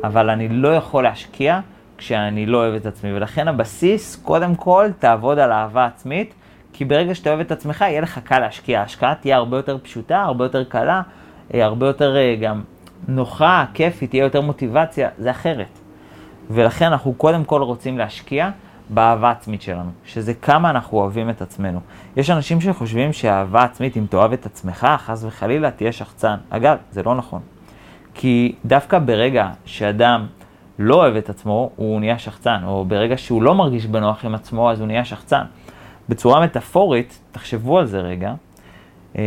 אבל 0.05 0.31
אני 0.31 0.49
לא 0.49 0.69
יכול 0.75 1.05
להשקיע 1.05 1.61
כשאני 1.99 2.47
לא 2.47 2.59
אוהב 2.59 2.75
את 2.75 2.87
עצמי. 2.87 3.17
ולכן 3.17 3.49
הבסיס, 3.49 4.17
קודם 4.17 4.55
כל, 4.55 4.89
תעבוד 4.99 5.39
על 5.39 5.53
אהבה 5.53 5.87
עצמית, 5.87 6.35
כי 6.73 6.85
ברגע 6.85 7.15
שאתה 7.15 7.31
אוהב 7.31 7.41
את 7.41 7.51
עצמך, 7.51 7.81
יהיה 7.81 8.01
לך 8.01 8.19
קל 8.19 8.39
להשקיע. 8.39 8.81
ההשקעה 8.81 9.15
תהיה 9.15 9.37
הרבה 9.37 9.57
יותר 9.57 9.79
פשוטה, 9.83 10.23
הרבה 10.23 10.45
יותר 10.45 10.65
קלה, 10.65 11.03
אה, 11.55 11.65
הרבה 11.65 11.87
יותר 11.87 12.17
אה, 12.17 12.37
גם 12.41 12.63
נוחה, 13.09 13.65
כיפית, 13.75 14.11
תהיה 14.11 14.25
יותר 14.25 14.41
מוטיבציה, 14.41 15.09
זה 15.19 15.31
אחרת. 15.31 15.79
ולכן 16.51 16.85
אנחנו 16.87 17.15
קודם 17.15 17.45
כל 17.45 17.63
רוצים 17.63 17.99
להשקיע 17.99 18.51
באהבה 18.91 19.31
עצמית 19.31 19.63
שלנו, 19.63 19.91
שזה 20.05 20.35
כמה 20.35 20.71
אנחנו 20.71 20.99
אוהבים 20.99 21.31
את 21.31 21.43
עצמנו. 21.43 21.81
יש 22.17 22.31
אנשים 22.31 22.61
שחושבים 22.61 23.13
שאהבה 23.13 23.65
עצמית, 23.65 23.97
אם 23.97 24.07
תאהב 24.11 24.33
את 24.33 24.47
עצמך, 24.47 24.87
חס 24.99 25.25
וחלילה, 25.25 25.71
תהיה 25.71 25.93
שחצן. 25.93 26.37
אגב, 26.51 26.77
זה 26.91 27.03
לא 27.03 27.15
נכון. 27.15 27.56
כי 28.19 28.55
דווקא 28.65 28.99
ברגע 28.99 29.51
שאדם 29.65 30.27
לא 30.79 30.95
אוהב 30.95 31.17
את 31.17 31.31
עצמו, 31.31 31.71
הוא 31.77 32.01
נהיה 32.01 32.19
שחצן, 32.19 32.59
או 32.65 32.85
ברגע 32.85 33.17
שהוא 33.17 33.43
לא 33.43 33.55
מרגיש 33.55 33.87
בנוח 33.87 34.25
עם 34.25 34.35
עצמו, 34.35 34.71
אז 34.71 34.81
הוא 34.81 34.87
נהיה 34.87 35.05
שחצן. 35.05 35.43
בצורה 36.09 36.41
מטאפורית, 36.41 37.19
תחשבו 37.33 37.79
על 37.79 37.87
זה 37.87 38.01
רגע, 38.01 38.35
אמ, 39.17 39.23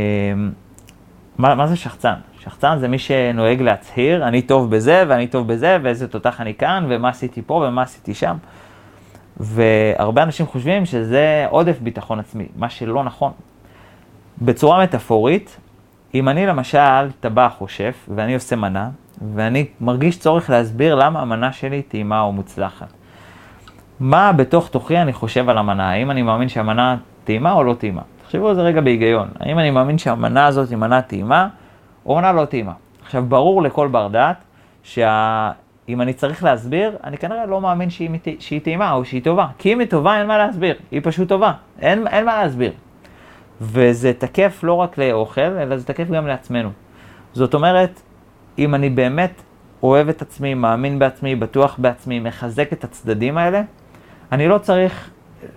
מה, 1.37 1.55
מה 1.55 1.67
זה 1.67 1.75
שחצן? 1.75 2.13
שחצן 2.39 2.77
זה 2.79 2.87
מי 2.87 2.99
שנוהג 2.99 3.61
להצהיר, 3.61 4.27
אני 4.27 4.41
טוב 4.41 4.69
בזה 4.69 5.03
ואני 5.07 5.27
טוב 5.27 5.47
בזה, 5.47 5.77
ואיזה 5.81 6.07
תותח 6.07 6.41
אני 6.41 6.53
כאן, 6.53 6.85
ומה 6.89 7.09
עשיתי 7.09 7.41
פה 7.45 7.53
ומה 7.53 7.81
עשיתי 7.81 8.13
שם. 8.13 8.37
והרבה 9.37 10.23
אנשים 10.23 10.45
חושבים 10.45 10.85
שזה 10.85 11.45
עודף 11.49 11.79
ביטחון 11.81 12.19
עצמי, 12.19 12.47
מה 12.55 12.69
שלא 12.69 13.03
נכון. 13.03 13.31
בצורה 14.41 14.83
מטאפורית, 14.83 15.57
אם 16.13 16.29
אני 16.29 16.45
למשל 16.45 17.11
טבח 17.19 17.61
או 17.61 17.67
שף, 17.67 18.09
ואני 18.15 18.33
עושה 18.33 18.55
מנה, 18.55 18.89
ואני 19.35 19.65
מרגיש 19.81 20.19
צורך 20.19 20.49
להסביר 20.49 20.95
למה 20.95 21.21
המנה 21.21 21.51
שלי 21.51 21.81
טעימה 21.81 22.21
או 22.21 22.31
מוצלחת. 22.31 22.93
מה 23.99 24.31
בתוך 24.31 24.69
תוכי 24.69 24.97
אני 24.97 25.13
חושב 25.13 25.49
על 25.49 25.57
המנה? 25.57 25.89
האם 25.89 26.11
אני 26.11 26.21
מאמין 26.21 26.49
שהמנה 26.49 26.97
טעימה 27.23 27.51
או 27.51 27.63
לא 27.63 27.73
טעימה? 27.73 28.01
תחשבו 28.23 28.49
על 28.49 28.55
זה 28.55 28.61
רגע 28.61 28.81
בהיגיון. 28.81 29.27
האם 29.39 29.59
אני 29.59 29.71
מאמין 29.71 29.97
שהמנה 29.97 30.45
הזאת 30.45 30.69
היא 30.69 30.77
מנה 30.77 31.01
טעימה 31.01 31.47
או 32.05 32.15
מנה 32.15 32.31
לא 32.31 32.45
טעימה? 32.45 32.73
עכשיו, 33.03 33.23
ברור 33.27 33.61
לכל 33.61 33.87
בר 33.87 34.07
דעת 34.07 34.43
שאם 34.83 36.01
אני 36.01 36.13
צריך 36.13 36.43
להסביר, 36.43 36.97
אני 37.03 37.17
כנראה 37.17 37.45
לא 37.45 37.61
מאמין 37.61 37.89
שהיא, 37.89 38.09
שהיא 38.39 38.61
טעימה 38.61 38.91
או 38.91 39.05
שהיא 39.05 39.23
טובה. 39.23 39.47
כי 39.57 39.73
אם 39.73 39.79
היא 39.79 39.87
טובה, 39.87 40.19
אין 40.19 40.27
מה 40.27 40.37
להסביר. 40.37 40.75
היא 40.91 41.01
פשוט 41.03 41.29
טובה. 41.29 41.53
אין, 41.81 42.07
אין 42.07 42.25
מה 42.25 42.43
להסביר. 42.43 42.71
וזה 43.61 44.13
תקף 44.13 44.59
לא 44.63 44.73
רק 44.73 44.97
לאוכל, 44.97 45.41
אלא 45.41 45.77
זה 45.77 45.85
תקף 45.85 46.07
גם 46.07 46.27
לעצמנו. 46.27 46.69
זאת 47.33 47.53
אומרת, 47.53 48.01
אם 48.59 48.75
אני 48.75 48.89
באמת 48.89 49.41
אוהב 49.83 50.09
את 50.09 50.21
עצמי, 50.21 50.53
מאמין 50.53 50.99
בעצמי, 50.99 51.35
בטוח 51.35 51.75
בעצמי, 51.77 52.19
מחזק 52.19 52.73
את 52.73 52.83
הצדדים 52.83 53.37
האלה, 53.37 53.61
אני 54.31 54.47
לא 54.47 54.57
צריך 54.57 55.09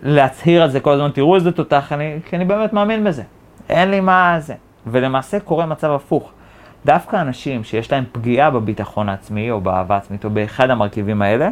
להצהיר 0.02 0.62
על 0.62 0.70
זה 0.70 0.80
כל 0.80 0.92
הזמן, 0.92 1.10
תראו 1.10 1.34
איזה 1.34 1.52
תותח 1.52 1.92
אני, 1.92 2.18
כי 2.26 2.36
אני 2.36 2.44
באמת 2.44 2.72
מאמין 2.72 3.04
בזה. 3.04 3.22
אין 3.68 3.90
לי 3.90 4.00
מה 4.00 4.36
זה. 4.40 4.54
ולמעשה 4.86 5.40
קורה 5.40 5.66
מצב 5.66 5.90
הפוך. 5.90 6.32
דווקא 6.84 7.20
אנשים 7.20 7.64
שיש 7.64 7.92
להם 7.92 8.04
פגיעה 8.12 8.50
בביטחון 8.50 9.08
העצמי, 9.08 9.50
או 9.50 9.60
באהבה 9.60 9.96
עצמית, 9.96 10.24
או 10.24 10.30
באחד 10.30 10.70
המרכיבים 10.70 11.22
האלה, 11.22 11.48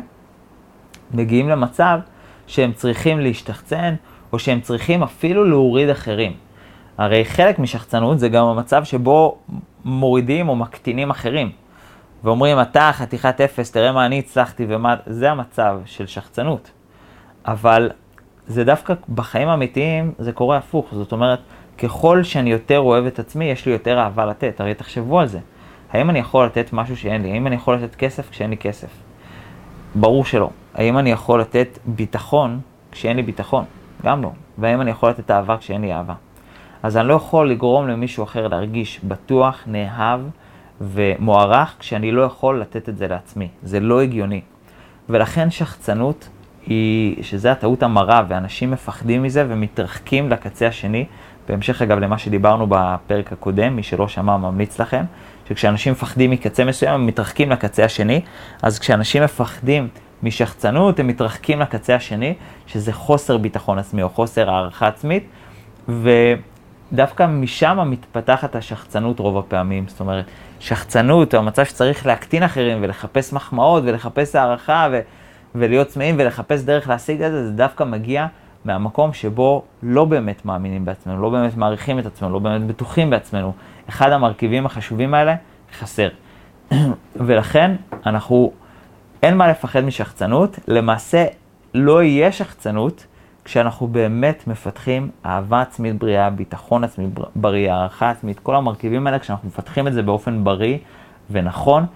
מגיעים 1.14 1.48
למצב 1.48 1.98
שהם 2.46 2.72
צריכים 2.72 3.20
להשתחצן, 3.20 3.94
או 4.32 4.38
שהם 4.38 4.60
צריכים 4.60 5.02
אפילו 5.02 5.44
להוריד 5.44 5.88
אחרים. 5.88 6.32
הרי 6.98 7.24
חלק 7.24 7.58
משחצנות 7.58 8.18
זה 8.18 8.28
גם 8.28 8.46
המצב 8.46 8.84
שבו 8.84 9.38
מורידים 9.84 10.48
או 10.48 10.56
מקטינים 10.56 11.10
אחרים. 11.10 11.50
ואומרים, 12.24 12.60
אתה 12.60 12.90
חתיכת 12.92 13.40
אפס, 13.40 13.70
תראה 13.70 13.92
מה 13.92 14.06
אני 14.06 14.18
הצלחתי 14.18 14.66
ומה... 14.68 14.94
זה 15.06 15.30
המצב 15.30 15.80
של 15.86 16.06
שחצנות. 16.06 16.70
אבל 17.44 17.90
זה 18.46 18.64
דווקא 18.64 18.94
בחיים 19.14 19.48
האמיתיים, 19.48 20.12
זה 20.18 20.32
קורה 20.32 20.56
הפוך. 20.56 20.88
זאת 20.92 21.12
אומרת, 21.12 21.38
ככל 21.78 22.22
שאני 22.22 22.50
יותר 22.50 22.78
אוהב 22.78 23.06
את 23.06 23.18
עצמי, 23.18 23.44
יש 23.44 23.66
לי 23.66 23.72
יותר 23.72 23.98
אהבה 23.98 24.26
לתת. 24.26 24.60
הרי 24.60 24.74
תחשבו 24.74 25.20
על 25.20 25.26
זה. 25.26 25.38
האם 25.92 26.10
אני 26.10 26.18
יכול 26.18 26.46
לתת 26.46 26.72
משהו 26.72 26.96
שאין 26.96 27.22
לי? 27.22 27.32
האם 27.32 27.46
אני 27.46 27.54
יכול 27.54 27.74
לתת 27.74 27.94
כסף 27.94 28.30
כשאין 28.30 28.50
לי 28.50 28.56
כסף? 28.56 28.88
ברור 29.94 30.24
שלא. 30.24 30.50
האם 30.74 30.98
אני 30.98 31.10
יכול 31.10 31.40
לתת 31.40 31.78
ביטחון 31.86 32.60
כשאין 32.92 33.16
לי 33.16 33.22
ביטחון? 33.22 33.64
גם 34.04 34.22
לא. 34.22 34.30
והאם 34.58 34.80
אני 34.80 34.90
יכול 34.90 35.10
לתת 35.10 35.30
אהבה 35.30 35.56
כשאין 35.56 35.80
לי 35.80 35.92
אהבה? 35.92 36.14
אז 36.82 36.96
אני 36.96 37.08
לא 37.08 37.14
יכול 37.14 37.50
לגרום 37.50 37.88
למישהו 37.88 38.24
אחר 38.24 38.48
להרגיש 38.48 39.00
בטוח, 39.04 39.62
נאהב 39.66 40.20
ומוערך 40.80 41.74
כשאני 41.78 42.12
לא 42.12 42.22
יכול 42.22 42.60
לתת 42.60 42.88
את 42.88 42.96
זה 42.96 43.08
לעצמי. 43.08 43.48
זה 43.62 43.80
לא 43.80 44.00
הגיוני. 44.00 44.40
ולכן 45.08 45.50
שחצנות 45.50 46.28
היא, 46.66 47.22
שזה 47.22 47.52
הטעות 47.52 47.82
המרה, 47.82 48.22
ואנשים 48.28 48.70
מפחדים 48.70 49.22
מזה 49.22 49.44
ומתרחקים 49.48 50.30
לקצה 50.30 50.66
השני. 50.66 51.06
בהמשך 51.48 51.82
אגב 51.82 51.98
למה 51.98 52.18
שדיברנו 52.18 52.66
בפרק 52.68 53.32
הקודם, 53.32 53.76
מי 53.76 53.82
שלא 53.82 54.08
שמע 54.08 54.36
ממליץ 54.36 54.80
לכם, 54.80 55.04
שכשאנשים 55.48 55.92
מפחדים 55.92 56.30
מקצה 56.30 56.64
מסוים 56.64 56.94
הם 56.94 57.06
מתרחקים 57.06 57.50
לקצה 57.50 57.84
השני, 57.84 58.20
אז 58.62 58.78
כשאנשים 58.78 59.22
מפחדים 59.22 59.88
משחצנות 60.22 61.00
הם 61.00 61.06
מתרחקים 61.06 61.60
לקצה 61.60 61.94
השני, 61.94 62.34
שזה 62.66 62.92
חוסר 62.92 63.36
ביטחון 63.36 63.78
עצמי 63.78 64.02
או 64.02 64.08
חוסר 64.08 64.50
הערכה 64.50 64.86
עצמית, 64.86 65.28
ודווקא 65.88 67.26
משם 67.26 67.78
מתפתחת 67.90 68.56
השחצנות 68.56 69.18
רוב 69.18 69.38
הפעמים. 69.38 69.84
זאת 69.88 70.00
אומרת, 70.00 70.24
שחצנות, 70.60 71.34
המצב 71.34 71.64
שצריך 71.64 72.06
להקטין 72.06 72.42
אחרים 72.42 72.78
ולחפש 72.80 73.32
מחמאות 73.32 73.82
ולחפש 73.86 74.36
הערכה 74.36 74.88
ו... 74.92 75.00
ולהיות 75.54 75.88
צמאים 75.88 76.16
ולחפש 76.18 76.60
דרך 76.60 76.88
להשיג 76.88 77.22
את 77.22 77.32
זה, 77.32 77.46
זה 77.46 77.52
דווקא 77.52 77.84
מגיע 77.84 78.26
מהמקום 78.64 79.12
שבו 79.12 79.62
לא 79.82 80.04
באמת 80.04 80.44
מאמינים 80.44 80.84
בעצמנו, 80.84 81.22
לא 81.22 81.30
באמת 81.30 81.56
מעריכים 81.56 81.98
את 81.98 82.06
עצמנו, 82.06 82.32
לא 82.32 82.38
באמת 82.38 82.66
בטוחים 82.66 83.10
בעצמנו. 83.10 83.52
אחד 83.88 84.12
המרכיבים 84.12 84.66
החשובים 84.66 85.14
האלה 85.14 85.34
חסר. 85.78 86.08
ולכן 87.16 87.76
אנחנו, 88.06 88.52
אין 89.22 89.36
מה 89.36 89.48
לפחד 89.48 89.80
משחצנות, 89.80 90.58
למעשה 90.68 91.26
לא 91.74 92.02
יהיה 92.02 92.32
שחצנות 92.32 93.06
כשאנחנו 93.44 93.86
באמת 93.86 94.46
מפתחים 94.46 95.10
אהבה 95.26 95.60
עצמית 95.60 95.98
בריאה, 95.98 96.30
ביטחון 96.30 96.84
עצמי 96.84 97.06
בריא, 97.36 97.72
הערכה 97.72 98.10
עצמית, 98.10 98.38
כל 98.38 98.56
המרכיבים 98.56 99.06
האלה, 99.06 99.18
כשאנחנו 99.18 99.48
מפתחים 99.48 99.88
את 99.88 99.92
זה 99.92 100.02
באופן 100.02 100.44
בריא 100.44 100.78
ונכון, 101.30 101.86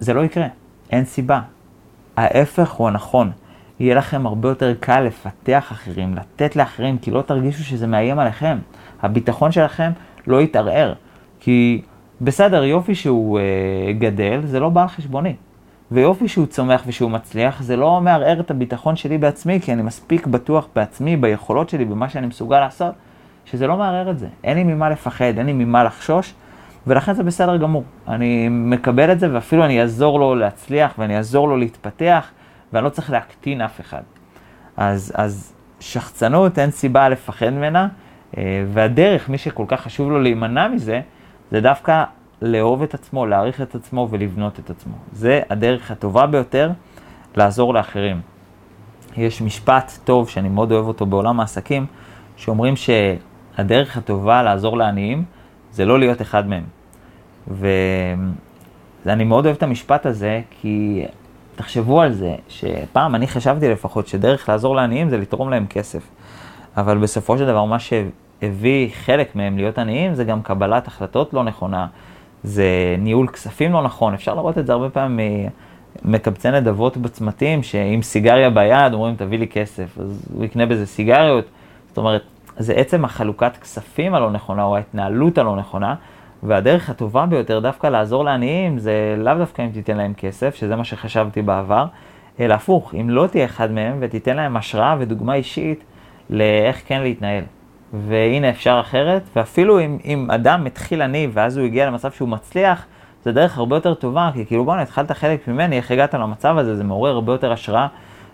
זה 0.00 0.14
לא 0.14 0.24
יקרה, 0.24 0.46
אין 0.90 1.04
סיבה. 1.04 1.40
ההפך 2.16 2.70
הוא 2.70 2.88
הנכון. 2.88 3.30
יהיה 3.80 3.94
לכם 3.94 4.26
הרבה 4.26 4.48
יותר 4.48 4.74
קל 4.80 5.00
לפתח 5.00 5.68
אחרים, 5.72 6.14
לתת 6.14 6.56
לאחרים, 6.56 6.98
כי 6.98 7.10
לא 7.10 7.22
תרגישו 7.22 7.64
שזה 7.64 7.86
מאיים 7.86 8.18
עליכם. 8.18 8.58
הביטחון 9.02 9.52
שלכם 9.52 9.90
לא 10.26 10.42
יתערער. 10.42 10.94
כי 11.40 11.82
בסדר, 12.20 12.64
יופי 12.64 12.94
שהוא 12.94 13.38
אה, 13.38 13.92
גדל, 13.98 14.40
זה 14.44 14.60
לא 14.60 14.68
בא 14.68 14.82
על 14.82 14.88
חשבוני. 14.88 15.34
ויופי 15.92 16.28
שהוא 16.28 16.46
צומח 16.46 16.82
ושהוא 16.86 17.10
מצליח, 17.10 17.62
זה 17.62 17.76
לא 17.76 18.00
מערער 18.00 18.40
את 18.40 18.50
הביטחון 18.50 18.96
שלי 18.96 19.18
בעצמי, 19.18 19.60
כי 19.60 19.72
אני 19.72 19.82
מספיק 19.82 20.26
בטוח 20.26 20.68
בעצמי, 20.74 21.16
ביכולות 21.16 21.68
שלי, 21.68 21.84
במה 21.84 22.08
שאני 22.08 22.26
מסוגל 22.26 22.60
לעשות, 22.60 22.94
שזה 23.44 23.66
לא 23.66 23.76
מערער 23.76 24.10
את 24.10 24.18
זה. 24.18 24.26
אין 24.44 24.56
לי 24.56 24.64
ממה 24.64 24.90
לפחד, 24.90 25.38
אין 25.38 25.46
לי 25.46 25.52
ממה 25.52 25.84
לחשוש, 25.84 26.34
ולכן 26.86 27.12
זה 27.12 27.22
בסדר 27.22 27.56
גמור. 27.56 27.84
אני 28.08 28.48
מקבל 28.48 29.12
את 29.12 29.20
זה, 29.20 29.34
ואפילו 29.34 29.64
אני 29.64 29.80
אעזור 29.80 30.20
לו 30.20 30.34
להצליח, 30.34 30.94
ואני 30.98 31.16
אעזור 31.16 31.48
לו 31.48 31.56
להתפתח, 31.56 32.30
ואני 32.72 32.84
לא 32.84 32.90
צריך 32.90 33.10
להקטין 33.10 33.60
אף 33.60 33.80
אחד. 33.80 34.02
אז, 34.76 35.12
אז 35.14 35.52
שחצנות, 35.80 36.58
אין 36.58 36.70
סיבה 36.70 37.08
לפחד 37.08 37.50
ממנה, 37.50 37.88
אה, 38.38 38.64
והדרך, 38.72 39.28
מי 39.28 39.38
שכל 39.38 39.64
כך 39.68 39.80
חשוב 39.80 40.10
לו 40.10 40.20
להימנע 40.20 40.68
מזה, 40.68 41.00
זה 41.50 41.60
דווקא 41.60 42.04
לאהוב 42.42 42.82
את 42.82 42.94
עצמו, 42.94 43.26
להעריך 43.26 43.60
את 43.60 43.74
עצמו 43.74 44.08
ולבנות 44.10 44.58
את 44.58 44.70
עצמו. 44.70 44.94
זה 45.12 45.40
הדרך 45.50 45.90
הטובה 45.90 46.26
ביותר 46.26 46.70
לעזור 47.36 47.74
לאחרים. 47.74 48.20
יש 49.16 49.42
משפט 49.42 49.92
טוב 50.04 50.28
שאני 50.28 50.48
מאוד 50.48 50.72
אוהב 50.72 50.86
אותו 50.86 51.06
בעולם 51.06 51.40
העסקים, 51.40 51.86
שאומרים 52.36 52.74
שהדרך 52.76 53.96
הטובה 53.96 54.42
לעזור 54.42 54.76
לעניים 54.76 55.24
זה 55.72 55.84
לא 55.84 55.98
להיות 55.98 56.22
אחד 56.22 56.48
מהם. 56.48 56.64
ואני 59.04 59.24
מאוד 59.24 59.44
אוהב 59.46 59.56
את 59.56 59.62
המשפט 59.62 60.06
הזה, 60.06 60.40
כי 60.50 61.04
תחשבו 61.56 62.00
על 62.00 62.12
זה, 62.12 62.34
שפעם 62.48 63.14
אני 63.14 63.26
חשבתי 63.26 63.68
לפחות 63.68 64.06
שדרך 64.06 64.48
לעזור 64.48 64.76
לעניים 64.76 65.10
זה 65.10 65.18
לתרום 65.18 65.50
להם 65.50 65.66
כסף. 65.66 66.02
אבל 66.76 66.98
בסופו 66.98 67.38
של 67.38 67.46
דבר 67.46 67.64
מה 67.64 67.78
שהביא 67.78 68.90
חלק 68.94 69.36
מהם 69.36 69.56
להיות 69.56 69.78
עניים 69.78 70.14
זה 70.14 70.24
גם 70.24 70.42
קבלת 70.42 70.86
החלטות 70.86 71.34
לא 71.34 71.44
נכונה, 71.44 71.86
זה 72.44 72.96
ניהול 72.98 73.28
כספים 73.28 73.72
לא 73.72 73.82
נכון, 73.82 74.14
אפשר 74.14 74.34
לראות 74.34 74.58
את 74.58 74.66
זה 74.66 74.72
הרבה 74.72 74.90
פעמים 74.90 75.48
מקבצי 76.04 76.50
נדבות 76.50 76.96
בצמתים, 76.96 77.62
שעם 77.62 78.02
סיגריה 78.02 78.50
ביד 78.50 78.92
אומרים 78.92 79.16
תביא 79.16 79.38
לי 79.38 79.48
כסף, 79.48 79.98
אז 79.98 80.28
הוא 80.34 80.44
יקנה 80.44 80.66
בזה 80.66 80.86
סיגריות. 80.86 81.44
זאת 81.88 81.98
אומרת, 81.98 82.22
זה 82.56 82.72
עצם 82.72 83.04
החלוקת 83.04 83.56
כספים 83.56 84.14
הלא 84.14 84.30
נכונה 84.30 84.64
או 84.64 84.76
ההתנהלות 84.76 85.38
הלא 85.38 85.56
נכונה, 85.56 85.94
והדרך 86.42 86.90
הטובה 86.90 87.26
ביותר 87.26 87.60
דווקא 87.60 87.86
לעזור 87.86 88.24
לעניים 88.24 88.78
זה 88.78 89.14
לאו 89.18 89.34
דווקא 89.34 89.62
אם 89.62 89.70
תיתן 89.70 89.96
להם 89.96 90.14
כסף, 90.14 90.54
שזה 90.54 90.76
מה 90.76 90.84
שחשבתי 90.84 91.42
בעבר, 91.42 91.86
אלא 92.40 92.54
הפוך, 92.54 92.94
אם 93.00 93.10
לא 93.10 93.26
תהיה 93.26 93.44
אחד 93.44 93.72
מהם 93.72 93.96
ותיתן 94.00 94.36
להם 94.36 94.56
השראה 94.56 94.96
ודוגמה 94.98 95.34
אישית 95.34 95.84
לאיך 96.30 96.82
כן 96.86 97.02
להתנהל. 97.02 97.44
והנה 97.92 98.50
אפשר 98.50 98.78
אחרת, 98.80 99.22
ואפילו 99.36 99.80
אם, 99.80 99.98
אם 100.04 100.30
אדם 100.30 100.66
התחיל 100.66 101.02
עני 101.02 101.28
ואז 101.32 101.56
הוא 101.56 101.66
הגיע 101.66 101.86
למצב 101.86 102.10
שהוא 102.10 102.28
מצליח, 102.28 102.86
זה 103.24 103.32
דרך 103.32 103.58
הרבה 103.58 103.76
יותר 103.76 103.94
טובה, 103.94 104.30
כי 104.34 104.46
כאילו 104.46 104.64
בואנה, 104.64 104.82
התחלת 104.82 105.10
חלק 105.10 105.48
ממני, 105.48 105.76
איך 105.76 105.90
הגעת 105.90 106.14
למצב 106.14 106.58
הזה, 106.58 106.76
זה 106.76 106.84
מעורר 106.84 107.10
הרבה 107.10 107.32
יותר 107.32 107.52
השראה, 107.52 107.86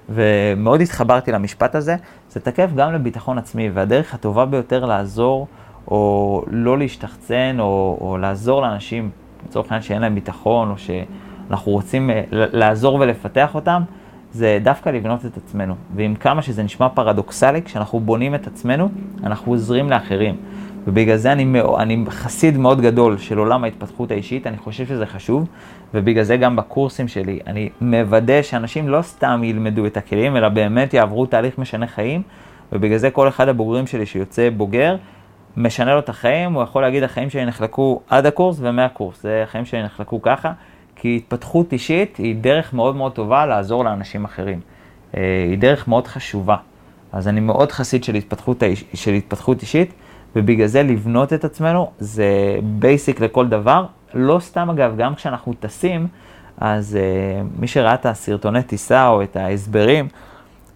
ומאוד 0.09 0.81
התחברתי 0.81 1.33
למשפט 1.33 1.75
הזה, 1.75 1.97
זה 2.31 2.41
תקף 2.41 2.71
גם 2.77 2.93
לביטחון 2.93 3.39
עצמי, 3.39 3.71
והדרך 3.75 4.15
הטובה 4.15 4.45
ביותר 4.45 4.85
לעזור, 4.85 5.47
או 5.89 6.45
לא 6.51 6.79
להשתחצן, 6.79 7.57
או, 7.61 7.99
או 8.01 8.19
לעזור 8.19 8.63
לאנשים, 8.63 9.11
לצורך 9.47 9.67
העניין 9.67 9.83
שאין 9.83 10.03
להם 10.03 10.15
ביטחון, 10.15 10.71
או 10.71 10.75
שאנחנו 10.79 11.73
רוצים 11.73 12.11
אה, 12.11 12.23
לעזור 12.31 12.95
ולפתח 13.01 13.55
אותם, 13.55 13.83
זה 14.33 14.59
דווקא 14.63 14.89
לבנות 14.91 15.27
את 15.27 15.37
עצמנו. 15.37 15.75
ועם 15.97 16.15
כמה 16.15 16.43
שזה 16.43 16.63
נשמע 16.63 16.89
פרדוקסלי, 16.89 17.63
כשאנחנו 17.63 18.01
בונים 18.01 18.35
את 18.35 18.47
עצמנו, 18.47 18.89
אנחנו 19.23 19.53
עוזרים 19.53 19.91
לאחרים. 19.91 20.37
ובגלל 20.87 21.17
זה 21.17 21.33
אני, 21.33 21.61
אני 21.79 22.05
חסיד 22.09 22.57
מאוד 22.57 22.81
גדול 22.81 23.19
של 23.19 23.39
עולם 23.39 23.65
ההתפתחות 23.65 24.11
האישית, 24.11 24.47
אני 24.47 24.57
חושב 24.57 24.87
שזה 24.87 25.07
חשוב, 25.07 25.49
ובגלל 25.95 26.25
זה 26.25 26.37
גם 26.37 26.57
בקורסים 26.57 27.09
שלי 27.09 27.39
אני 27.47 27.69
מוודא 27.81 28.43
שאנשים 28.43 28.89
לא 28.89 29.03
סתם 29.03 29.41
ילמדו 29.45 29.87
את 29.87 29.97
הכלים, 29.97 30.37
אלא 30.37 30.49
באמת 30.49 30.95
יעברו 30.95 31.27
תהליך 31.27 31.59
משנה 31.59 31.87
חיים, 31.87 32.23
ובגלל 32.73 32.99
זה 32.99 33.11
כל 33.11 33.29
אחד 33.29 33.49
הבוגרים 33.49 33.87
שלי 33.87 34.07
שיוצא 34.07 34.49
בוגר, 34.57 34.97
משנה 35.57 35.95
לו 35.95 35.99
את 35.99 36.09
החיים, 36.09 36.53
הוא 36.53 36.63
יכול 36.63 36.83
להגיד 36.83 37.03
החיים 37.03 37.31
שלי 37.31 37.45
נחלקו 37.45 38.01
עד 38.09 38.27
הקורס 38.27 38.57
ומהקורס, 38.61 39.23
זה 39.23 39.43
החיים 39.43 39.65
שלי 39.65 39.83
נחלקו 39.83 40.23
ככה, 40.23 40.53
כי 41.01 41.17
התפתחות 41.17 41.73
אישית 41.73 42.17
היא 42.17 42.37
דרך 42.37 42.75
מאוד 42.75 42.97
מאוד 42.97 43.13
טובה 43.13 43.47
לעזור 43.47 43.85
לאנשים 43.85 44.25
אחרים. 44.25 44.61
אה, 45.17 45.47
היא 45.51 45.59
דרך 45.59 45.89
מאוד 45.89 46.07
חשובה. 46.07 46.57
אז 47.13 47.29
אני 47.29 47.41
מאוד 47.41 47.73
חסיד 47.73 48.05
של 48.05 48.15
התפתחות, 48.15 48.63
של 48.95 49.13
התפתחות 49.13 49.63
אישית, 49.63 49.93
ובגלל 50.37 50.67
זה 50.67 50.83
לבנות 50.83 51.33
את 51.33 51.45
עצמנו 51.45 51.91
זה 51.99 52.59
basic 52.63 53.21
לכל 53.21 53.49
דבר. 53.49 53.87
לא 54.15 54.39
סתם 54.41 54.71
אגב, 54.71 54.97
גם 54.97 55.15
כשאנחנו 55.15 55.55
טסים, 55.61 56.07
אז 56.59 56.99
אה, 56.99 57.61
מי 57.61 57.67
שראה 57.67 57.95
את 57.95 58.07
הסרטוני 58.07 58.63
טיסה 58.63 59.09
או 59.09 59.23
את 59.23 59.37
ההסברים, 59.37 60.09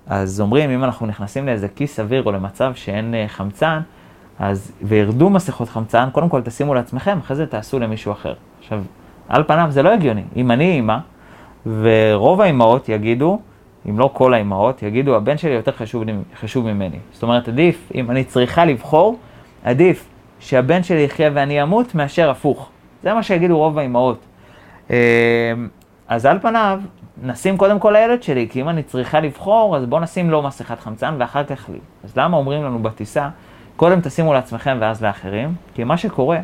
אז 0.07 0.41
אומרים, 0.41 0.71
אם 0.71 0.85
אנחנו 0.85 1.07
נכנסים 1.07 1.47
לאיזה 1.47 1.69
כיס 1.69 2.01
אוויר 2.01 2.23
או 2.23 2.33
למצב 2.33 2.73
שאין 2.75 3.15
uh, 3.15 3.29
חמצן, 3.29 3.81
אז, 4.39 4.73
וירדו 4.83 5.31
מסכות 5.31 5.69
חמצן, 5.69 6.09
קודם 6.13 6.29
כל 6.29 6.43
תשימו 6.43 6.75
לעצמכם, 6.75 7.19
אחרי 7.19 7.37
זה 7.37 7.47
תעשו 7.47 7.79
למישהו 7.79 8.13
אחר. 8.13 8.35
עכשיו, 8.61 8.83
על 9.29 9.45
פניו 9.45 9.67
זה 9.71 9.83
לא 9.83 9.93
הגיוני. 9.93 10.23
אם 10.37 10.51
אני 10.51 10.73
אימא, 10.73 10.97
ורוב 11.67 12.41
האימהות 12.41 12.89
יגידו, 12.89 13.41
אם 13.89 13.99
לא 13.99 14.11
כל 14.13 14.35
האימהות, 14.35 14.83
יגידו, 14.83 15.17
הבן 15.17 15.37
שלי 15.37 15.51
יותר 15.51 15.73
חשוב, 15.73 16.05
חשוב 16.41 16.73
ממני. 16.73 16.99
זאת 17.13 17.23
אומרת, 17.23 17.49
עדיף, 17.49 17.93
אם 17.95 18.11
אני 18.11 18.25
צריכה 18.25 18.65
לבחור, 18.65 19.19
עדיף 19.65 20.09
שהבן 20.41 20.83
שלי 20.83 21.01
יחיה 21.01 21.31
ואני 21.35 21.63
אמות, 21.63 21.95
מאשר 21.95 22.31
הפוך. 22.31 22.69
זה 23.03 23.15
מה 23.15 23.23
שיגידו 23.23 23.59
רוב 23.59 23.79
האימהות. 23.79 24.19
אמ, 24.91 24.97
אז 26.09 26.27
על 26.27 26.39
פניו, 26.39 26.81
נשים 27.23 27.57
קודם 27.57 27.79
כל 27.79 27.91
לילד 27.91 28.23
שלי, 28.23 28.49
כי 28.51 28.61
אם 28.61 28.69
אני 28.69 28.83
צריכה 28.83 29.21
לבחור, 29.21 29.77
אז 29.77 29.87
בואו 29.87 30.01
נשים 30.01 30.31
לו 30.31 30.43
מסכת 30.43 30.81
חמצן 30.81 31.15
ואחר 31.19 31.45
כך 31.45 31.69
לי. 31.69 31.79
אז 32.05 32.17
למה 32.17 32.37
אומרים 32.37 32.65
לנו 32.65 32.79
בטיסה, 32.79 33.29
קודם 33.77 34.01
תשימו 34.01 34.33
לעצמכם 34.33 34.77
ואז 34.81 35.03
לאחרים? 35.03 35.55
כי 35.75 35.85
מה 35.85 35.97
שקורה, 35.97 36.39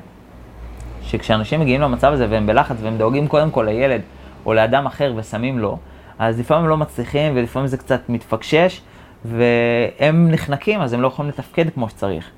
שכשאנשים 1.09 1.61
מגיעים 1.61 1.81
למצב 1.81 2.13
הזה 2.13 2.27
והם 2.31 2.47
בלחץ 2.47 2.77
והם 2.83 2.99
דואגים 2.99 3.29
קודם 3.29 3.51
כל 3.51 3.63
לילד 3.63 4.01
או 4.47 4.55
לאדם 4.55 4.87
אחר 4.87 5.13
ושמים 5.17 5.59
לו, 5.59 5.79
אז 6.19 6.41
לפעמים 6.41 6.65
הם 6.65 6.71
לא 6.71 6.77
מצליחים 6.77 7.33
ולפעמים 7.37 7.69
זה 7.69 7.77
קצת 7.77 8.01
מתפקשש, 8.09 8.81
והם 9.25 10.31
נחנקים, 10.31 10.81
אז 10.81 10.93
הם 10.93 11.03
לא 11.03 11.09
יכולים 11.09 11.29
לתפקד 11.29 11.71
כמו 11.75 11.89
שצריך. 11.89 12.31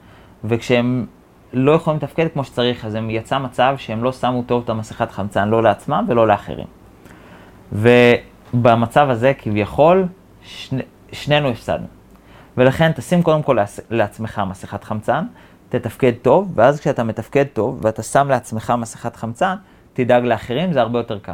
וכשהם 0.44 1.06
לא 1.52 1.72
יכולים 1.72 1.98
לתפקד 2.02 2.26
כמו 2.32 2.44
שצריך, 2.44 2.84
אז 2.84 2.94
הם 2.94 3.10
יצא 3.10 3.38
מצב 3.38 3.74
שהם 3.78 4.04
לא 4.04 4.12
שמו 4.12 4.42
טוב 4.46 4.62
את 4.64 4.70
המסכת 4.70 5.10
חמצן, 5.10 5.48
לא 5.48 5.62
לעצמם 5.62 6.04
ולא 6.08 6.26
לאחרים. 6.28 6.66
ובמצב 7.72 9.10
הזה, 9.10 9.32
כביכול, 9.38 10.06
שני, 10.42 10.82
שנינו 11.12 11.48
הפסדנו. 11.48 11.86
ולכן 12.56 12.92
תשים 12.92 13.22
קודם 13.22 13.42
כל 13.42 13.58
לעצמך 13.90 14.42
מסכת 14.46 14.84
חמצן, 14.84 15.24
תתפקד 15.70 16.12
טוב, 16.22 16.52
ואז 16.54 16.80
כשאתה 16.80 17.04
מתפקד 17.04 17.44
טוב 17.52 17.80
ואתה 17.82 18.02
שם 18.02 18.28
לעצמך 18.28 18.72
מסכת 18.78 19.16
חמצן, 19.16 19.54
תדאג 19.92 20.24
לאחרים, 20.24 20.72
זה 20.72 20.80
הרבה 20.80 20.98
יותר 20.98 21.18
קל. 21.18 21.32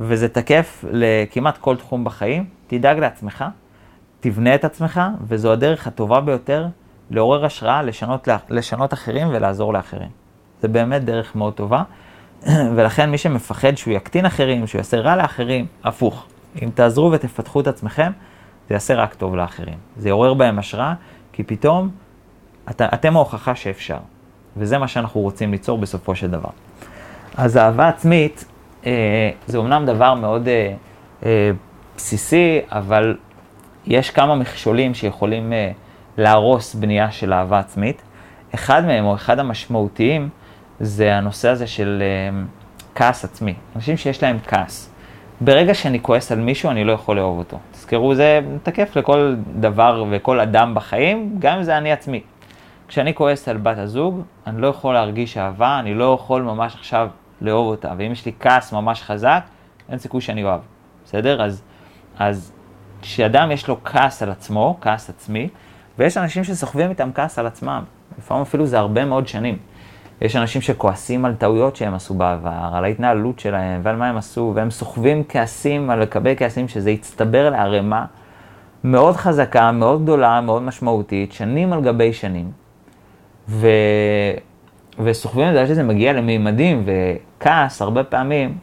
וזה 0.00 0.28
תקף 0.28 0.84
לכמעט 0.90 1.58
כל 1.58 1.76
תחום 1.76 2.04
בחיים, 2.04 2.44
תדאג 2.66 2.98
לעצמך, 2.98 3.44
תבנה 4.20 4.54
את 4.54 4.64
עצמך, 4.64 5.00
וזו 5.28 5.52
הדרך 5.52 5.86
הטובה 5.86 6.20
ביותר 6.20 6.66
לעורר 7.10 7.44
השראה, 7.44 7.82
לשנות, 7.82 8.28
לשנות 8.48 8.92
אחרים 8.92 9.28
ולעזור 9.30 9.72
לאחרים. 9.72 10.08
זה 10.62 10.68
באמת 10.68 11.04
דרך 11.04 11.36
מאוד 11.36 11.54
טובה, 11.54 11.82
ולכן 12.76 13.10
מי 13.10 13.18
שמפחד 13.18 13.74
שהוא 13.76 13.94
יקטין 13.94 14.26
אחרים, 14.26 14.66
שהוא 14.66 14.78
יעשה 14.78 14.96
רע 14.96 15.16
לאחרים, 15.16 15.66
הפוך. 15.84 16.26
אם 16.62 16.70
תעזרו 16.74 17.12
ותפתחו 17.12 17.60
את 17.60 17.66
עצמכם, 17.66 18.12
זה 18.68 18.74
יעשה 18.74 18.94
רק 18.94 19.14
טוב 19.14 19.36
לאחרים. 19.36 19.78
זה 19.96 20.08
יעורר 20.08 20.34
בהם 20.34 20.58
השראה, 20.58 20.94
כי 21.32 21.42
פתאום 21.42 21.90
את, 22.70 22.82
אתם 22.82 23.16
ההוכחה 23.16 23.54
שאפשר. 23.54 23.98
וזה 24.56 24.78
מה 24.78 24.88
שאנחנו 24.88 25.20
רוצים 25.20 25.52
ליצור 25.52 25.78
בסופו 25.78 26.14
של 26.14 26.30
דבר. 26.30 26.50
אז 27.36 27.56
אהבה 27.56 27.88
עצמית, 27.88 28.44
אה, 28.86 29.30
זה 29.46 29.58
אומנם 29.58 29.86
דבר 29.86 30.14
מאוד 30.14 30.48
אה, 30.48 30.74
אה, 31.26 31.50
בסיסי, 31.96 32.60
אבל 32.68 33.16
יש 33.86 34.10
כמה 34.10 34.34
מכשולים 34.34 34.94
שיכולים 34.94 35.52
אה, 35.52 35.70
להרוס 36.18 36.74
בנייה 36.74 37.10
של 37.10 37.32
אהבה 37.32 37.58
עצמית. 37.58 38.02
אחד 38.54 38.86
מהם, 38.86 39.04
או 39.04 39.14
אחד 39.14 39.38
המשמעותיים, 39.38 40.28
זה 40.80 41.14
הנושא 41.14 41.48
הזה 41.48 41.66
של 41.66 42.02
אה, 42.02 42.42
כעס 42.94 43.24
עצמי. 43.24 43.54
אנשים 43.76 43.96
שיש 43.96 44.22
להם 44.22 44.38
כעס. 44.46 44.90
ברגע 45.40 45.74
שאני 45.74 46.02
כועס 46.02 46.32
על 46.32 46.38
מישהו, 46.38 46.70
אני 46.70 46.84
לא 46.84 46.92
יכול 46.92 47.16
לאהוב 47.16 47.38
אותו. 47.38 47.58
תזכרו, 47.72 48.14
זה 48.14 48.40
תקף 48.62 48.96
לכל 48.96 49.34
דבר 49.60 50.04
וכל 50.10 50.40
אדם 50.40 50.74
בחיים, 50.74 51.36
גם 51.38 51.56
אם 51.56 51.62
זה 51.62 51.78
אני 51.78 51.92
עצמי. 51.92 52.20
כשאני 52.90 53.14
כועס 53.14 53.48
על 53.48 53.56
בת 53.56 53.78
הזוג, 53.78 54.20
אני 54.46 54.60
לא 54.60 54.66
יכול 54.66 54.94
להרגיש 54.94 55.36
אהבה, 55.36 55.78
אני 55.78 55.94
לא 55.94 56.14
יכול 56.14 56.42
ממש 56.42 56.74
עכשיו 56.74 57.08
לאהוב 57.40 57.66
אותה. 57.66 57.92
ואם 57.98 58.12
יש 58.12 58.26
לי 58.26 58.32
כעס 58.40 58.72
ממש 58.72 59.02
חזק, 59.02 59.40
אין 59.88 59.98
סיכוי 59.98 60.20
שאני 60.20 60.44
אוהב. 60.44 60.60
בסדר? 61.04 61.42
אז, 61.42 61.62
אז 62.18 62.52
כשאדם 63.02 63.50
יש 63.52 63.68
לו 63.68 63.84
כעס 63.84 64.22
על 64.22 64.30
עצמו, 64.30 64.78
כעס 64.80 65.10
עצמי, 65.10 65.48
ויש 65.98 66.16
אנשים 66.16 66.44
שסוחבים 66.44 66.90
איתם 66.90 67.10
כעס 67.14 67.38
על 67.38 67.46
עצמם. 67.46 67.82
לפעמים 68.18 68.42
אפילו 68.42 68.66
זה 68.66 68.78
הרבה 68.78 69.04
מאוד 69.04 69.28
שנים. 69.28 69.58
יש 70.20 70.36
אנשים 70.36 70.62
שכועסים 70.62 71.24
על 71.24 71.34
טעויות 71.34 71.76
שהם 71.76 71.94
עשו 71.94 72.14
בעבר, 72.14 72.70
על 72.72 72.84
ההתנהלות 72.84 73.38
שלהם 73.38 73.80
ועל 73.84 73.96
מה 73.96 74.08
הם 74.08 74.16
עשו, 74.16 74.52
והם 74.54 74.70
סוחבים 74.70 75.24
כעסים 75.28 75.90
על 75.90 76.02
לקבל 76.02 76.34
כעסים, 76.36 76.68
שזה 76.68 76.90
יצטבר 76.90 77.50
לערימה 77.50 78.04
מאוד 78.84 79.16
חזקה, 79.16 79.72
מאוד 79.72 80.02
גדולה, 80.02 80.40
מאוד 80.40 80.62
משמעותית, 80.62 81.32
שנים 81.32 81.72
על 81.72 81.82
גבי 81.82 82.12
שנים. 82.12 82.69
ו... 83.50 83.68
וסוחבים 84.98 85.48
את 85.48 85.52
זה 85.52 85.66
שזה 85.66 85.82
מגיע 85.82 86.12
למימדים, 86.12 86.84
וכעס 86.86 87.82
הרבה 87.82 88.04
פעמים, 88.04 88.58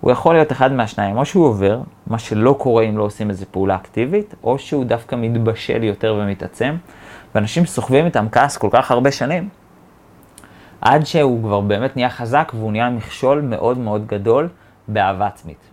הוא 0.00 0.12
יכול 0.12 0.34
להיות 0.34 0.52
אחד 0.52 0.72
מהשניים, 0.72 1.18
או 1.18 1.24
שהוא 1.24 1.46
עובר, 1.46 1.80
מה 2.06 2.18
שלא 2.18 2.56
קורה 2.58 2.82
אם 2.84 2.98
לא 2.98 3.02
עושים 3.02 3.30
איזו 3.30 3.46
פעולה 3.50 3.76
אקטיבית, 3.76 4.34
או 4.44 4.58
שהוא 4.58 4.84
דווקא 4.84 5.16
מתבשל 5.16 5.84
יותר 5.84 6.18
ומתעצם, 6.20 6.76
ואנשים 7.34 7.66
סוחבים 7.66 8.04
איתם 8.04 8.26
כעס 8.32 8.56
כל 8.56 8.68
כך 8.70 8.90
הרבה 8.90 9.12
שנים, 9.12 9.48
עד 10.80 11.06
שהוא 11.06 11.42
כבר 11.42 11.60
באמת 11.60 11.96
נהיה 11.96 12.10
חזק 12.10 12.52
והוא 12.54 12.72
נהיה 12.72 12.90
מכשול 12.90 13.40
מאוד 13.40 13.78
מאוד 13.78 14.06
גדול 14.06 14.48
באהבה 14.88 15.26
עצמית. 15.26 15.70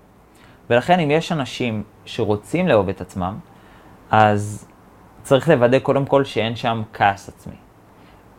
ולכן 0.70 1.00
אם 1.00 1.12
יש 1.12 1.32
אנשים 1.32 1.84
שרוצים 2.06 2.68
לאהוב 2.68 2.90
את 2.90 3.02
עצמם, 3.02 3.36
אז 4.12 4.68
צריך 5.24 5.50
לוודא 5.50 5.80
קודם 5.80 6.06
כל 6.06 6.24
שאין 6.24 6.56
שם 6.56 6.82
כעס 6.94 7.30
עצמי. 7.30 7.71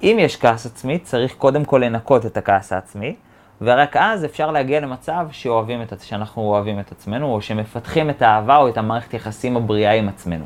אם 0.03 0.17
יש 0.21 0.37
כעס 0.37 0.67
עצמי, 0.67 0.99
צריך 0.99 1.35
קודם 1.35 1.65
כל 1.65 1.83
לנקות 1.85 2.27
את 2.27 2.37
הכעס 2.37 2.73
העצמי, 2.73 3.15
ורק 3.61 3.97
אז 3.97 4.25
אפשר 4.25 4.51
להגיע 4.51 4.81
למצב 4.81 5.27
שאוהבים 5.31 5.83
את, 5.83 5.93
שאנחנו 6.01 6.43
אוהבים 6.43 6.81
את 6.81 6.93
עצמנו, 6.93 7.35
או 7.35 7.43
שמפתחים 7.43 8.11
את 8.11 8.23
האהבה 8.23 8.57
או 8.57 8.69
את 8.69 8.77
המערכת 8.77 9.15
יחסים 9.15 9.57
הבריאה 9.57 9.93
עם 9.93 10.09
עצמנו. 10.09 10.45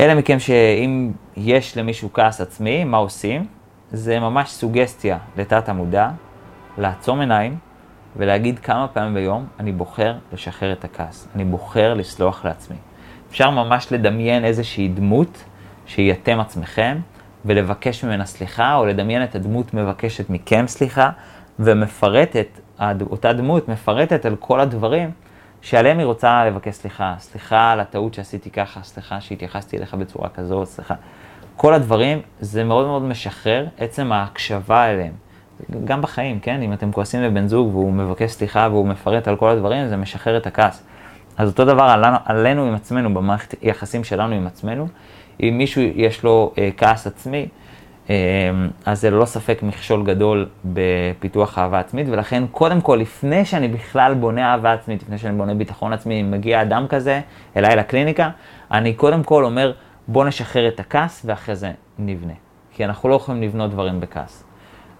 אלה 0.00 0.14
מכם 0.14 0.38
שאם 0.38 1.12
יש 1.36 1.76
למישהו 1.76 2.12
כעס 2.12 2.40
עצמי, 2.40 2.84
מה 2.84 2.96
עושים? 2.96 3.46
זה 3.92 4.20
ממש 4.20 4.50
סוגסטיה 4.50 5.18
לתת 5.36 5.68
המודע, 5.68 6.10
לעצום 6.78 7.20
עיניים 7.20 7.56
ולהגיד 8.16 8.58
כמה 8.58 8.88
פעמים 8.88 9.14
ביום, 9.14 9.46
אני 9.60 9.72
בוחר 9.72 10.14
לשחרר 10.32 10.72
את 10.72 10.84
הכעס, 10.84 11.28
אני 11.34 11.44
בוחר 11.44 11.94
לסלוח 11.94 12.44
לעצמי. 12.44 12.76
אפשר 13.30 13.50
ממש 13.50 13.92
לדמיין 13.92 14.44
איזושהי 14.44 14.88
דמות 14.88 15.44
שהיא 15.86 16.12
אתם 16.12 16.40
עצמכם, 16.40 16.98
ולבקש 17.44 18.04
ממנה 18.04 18.26
סליחה, 18.26 18.74
או 18.74 18.86
לדמיין 18.86 19.24
את 19.24 19.34
הדמות 19.34 19.74
מבקשת 19.74 20.30
מכם 20.30 20.64
סליחה, 20.66 21.10
ומפרטת, 21.58 22.46
אותה 23.10 23.32
דמות 23.32 23.68
מפרטת 23.68 24.26
על 24.26 24.36
כל 24.36 24.60
הדברים 24.60 25.10
שעליהם 25.62 25.98
היא 25.98 26.06
רוצה 26.06 26.44
לבקש 26.44 26.74
סליחה. 26.74 27.14
סליחה 27.18 27.72
על 27.72 27.80
הטעות 27.80 28.14
שעשיתי 28.14 28.50
ככה, 28.50 28.82
סליחה 28.82 29.20
שהתייחסתי 29.20 29.78
אליך 29.78 29.94
בצורה 29.94 30.28
כזאת, 30.28 30.68
סליחה. 30.68 30.94
כל 31.56 31.74
הדברים, 31.74 32.20
זה 32.40 32.64
מאוד 32.64 32.86
מאוד 32.86 33.02
משחרר, 33.02 33.66
עצם 33.78 34.12
ההקשבה 34.12 34.84
אליהם. 34.84 35.12
גם 35.84 36.02
בחיים, 36.02 36.40
כן? 36.40 36.62
אם 36.62 36.72
אתם 36.72 36.92
כועסים 36.92 37.22
לבן 37.22 37.46
זוג 37.46 37.74
והוא 37.74 37.92
מבקש 37.92 38.30
סליחה 38.30 38.68
והוא 38.70 38.86
מפרט 38.86 39.28
על 39.28 39.36
כל 39.36 39.48
הדברים, 39.48 39.88
זה 39.88 39.96
משחרר 39.96 40.36
את 40.36 40.46
הכעס. 40.46 40.82
אז 41.38 41.48
אותו 41.48 41.64
דבר 41.64 41.82
עלינו, 41.82 42.16
עלינו 42.24 42.64
עם 42.64 42.74
עצמנו, 42.74 43.14
במערכת 43.14 43.54
יחסים 43.62 44.04
שלנו 44.04 44.34
עם 44.34 44.46
עצמנו. 44.46 44.88
אם 45.42 45.54
מישהו 45.58 45.82
יש 45.82 46.22
לו 46.22 46.52
אה, 46.58 46.68
כעס 46.76 47.06
עצמי, 47.06 47.48
אה, 48.10 48.14
אז 48.86 49.00
זה 49.00 49.10
ללא 49.10 49.24
ספק 49.24 49.58
מכשול 49.62 50.04
גדול 50.04 50.48
בפיתוח 50.64 51.58
אהבה 51.58 51.78
עצמית, 51.78 52.06
ולכן 52.10 52.42
קודם 52.50 52.80
כל, 52.80 52.96
לפני 52.96 53.44
שאני 53.44 53.68
בכלל 53.68 54.14
בונה 54.14 54.52
אהבה 54.52 54.72
עצמית, 54.72 55.02
לפני 55.02 55.18
שאני 55.18 55.36
בונה 55.36 55.54
ביטחון 55.54 55.92
עצמי, 55.92 56.20
אם 56.20 56.30
מגיע 56.30 56.62
אדם 56.62 56.86
כזה 56.88 57.20
אליי 57.56 57.76
לקליניקה, 57.76 58.30
אני 58.70 58.94
קודם 58.94 59.22
כל 59.22 59.44
אומר, 59.44 59.72
בוא 60.08 60.24
נשחרר 60.24 60.68
את 60.68 60.80
הכעס 60.80 61.22
ואחרי 61.24 61.56
זה 61.56 61.72
נבנה. 61.98 62.32
כי 62.72 62.84
אנחנו 62.84 63.08
לא 63.08 63.14
יכולים 63.14 63.42
לבנות 63.42 63.70
דברים 63.70 64.00
בכעס. 64.00 64.44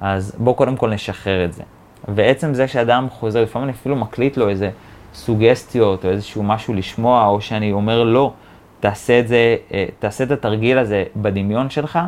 אז 0.01 0.37
בוא 0.39 0.55
קודם 0.55 0.77
כל 0.77 0.91
נשחרר 0.91 1.45
את 1.45 1.53
זה. 1.53 1.63
ועצם 2.09 2.55
זה 2.55 2.69
שאדם 2.69 3.07
חוזר, 3.11 3.43
לפעמים 3.43 3.69
אני 3.69 3.77
אפילו 3.77 3.97
מקליט 3.97 4.37
לו 4.37 4.49
איזה 4.49 4.71
סוגסטיות 5.19 6.05
או 6.05 6.11
איזשהו 6.11 6.43
משהו 6.43 6.75
לשמוע, 6.75 7.27
או 7.27 7.41
שאני 7.41 7.73
אומר 7.73 8.05
לא, 8.05 8.33
תעשה 8.81 9.21
את 9.21 9.29
זה, 9.29 9.57
אה, 9.73 9.87
תעשה 9.99 10.25
את 10.25 10.31
התרגיל 10.31 10.79
הזה 10.79 11.05
בדמיון 11.17 11.71
שלך, 11.71 11.99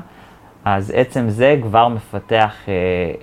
אז 0.65 0.93
עצם 0.97 1.29
זה 1.29 1.57
כבר 1.63 1.89
מפתח 1.89 2.55
אה, 2.69 2.75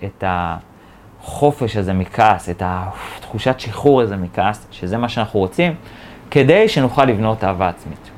את 0.07 0.23
החופש 0.27 1.77
הזה 1.77 1.93
מכעס, 1.93 2.49
את 2.49 2.61
התחושת 2.65 3.59
שחרור 3.59 4.01
הזה 4.01 4.15
מכעס, 4.15 4.67
שזה 4.71 4.97
מה 4.97 5.09
שאנחנו 5.09 5.39
רוצים, 5.39 5.75
כדי 6.31 6.67
שנוכל 6.67 7.05
לבנות 7.05 7.43
אהבה 7.43 7.69
עצמית. 7.69 8.09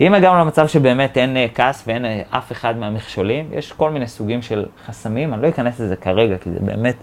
אם 0.00 0.14
הגענו 0.14 0.38
למצב 0.38 0.66
שבאמת 0.68 1.16
אין 1.16 1.36
אה, 1.36 1.46
כעס 1.54 1.84
ואין 1.86 2.04
אף 2.30 2.52
אחד 2.52 2.76
מהמכשולים, 2.76 3.48
יש 3.52 3.72
כל 3.72 3.90
מיני 3.90 4.06
סוגים 4.06 4.42
של 4.42 4.66
חסמים, 4.86 5.34
אני 5.34 5.42
לא 5.42 5.48
אכנס 5.48 5.80
לזה 5.80 5.96
כרגע, 5.96 6.38
כי 6.38 6.50
זה 6.50 6.58
באמת, 6.60 6.96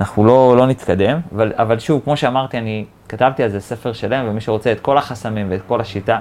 אנחנו 0.00 0.24
לא, 0.24 0.56
לא 0.56 0.66
נתקדם, 0.66 1.20
אבל, 1.34 1.52
אבל 1.56 1.78
שוב, 1.78 2.00
כמו 2.04 2.16
שאמרתי, 2.16 2.58
אני 2.58 2.84
כתבתי 3.08 3.42
על 3.42 3.48
זה 3.48 3.60
ספר 3.60 3.92
שלם, 3.92 4.26
ומי 4.28 4.40
שרוצה 4.40 4.72
את 4.72 4.80
כל 4.80 4.98
החסמים 4.98 5.46
ואת 5.50 5.60
כל 5.68 5.80
השיטה, 5.80 6.20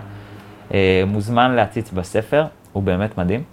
אה, 0.73 1.03
מוזמן 1.07 1.51
להציץ 1.51 1.91
בספר, 1.91 2.45
הוא 2.73 2.83
באמת 2.83 3.17
מדהים. 3.17 3.43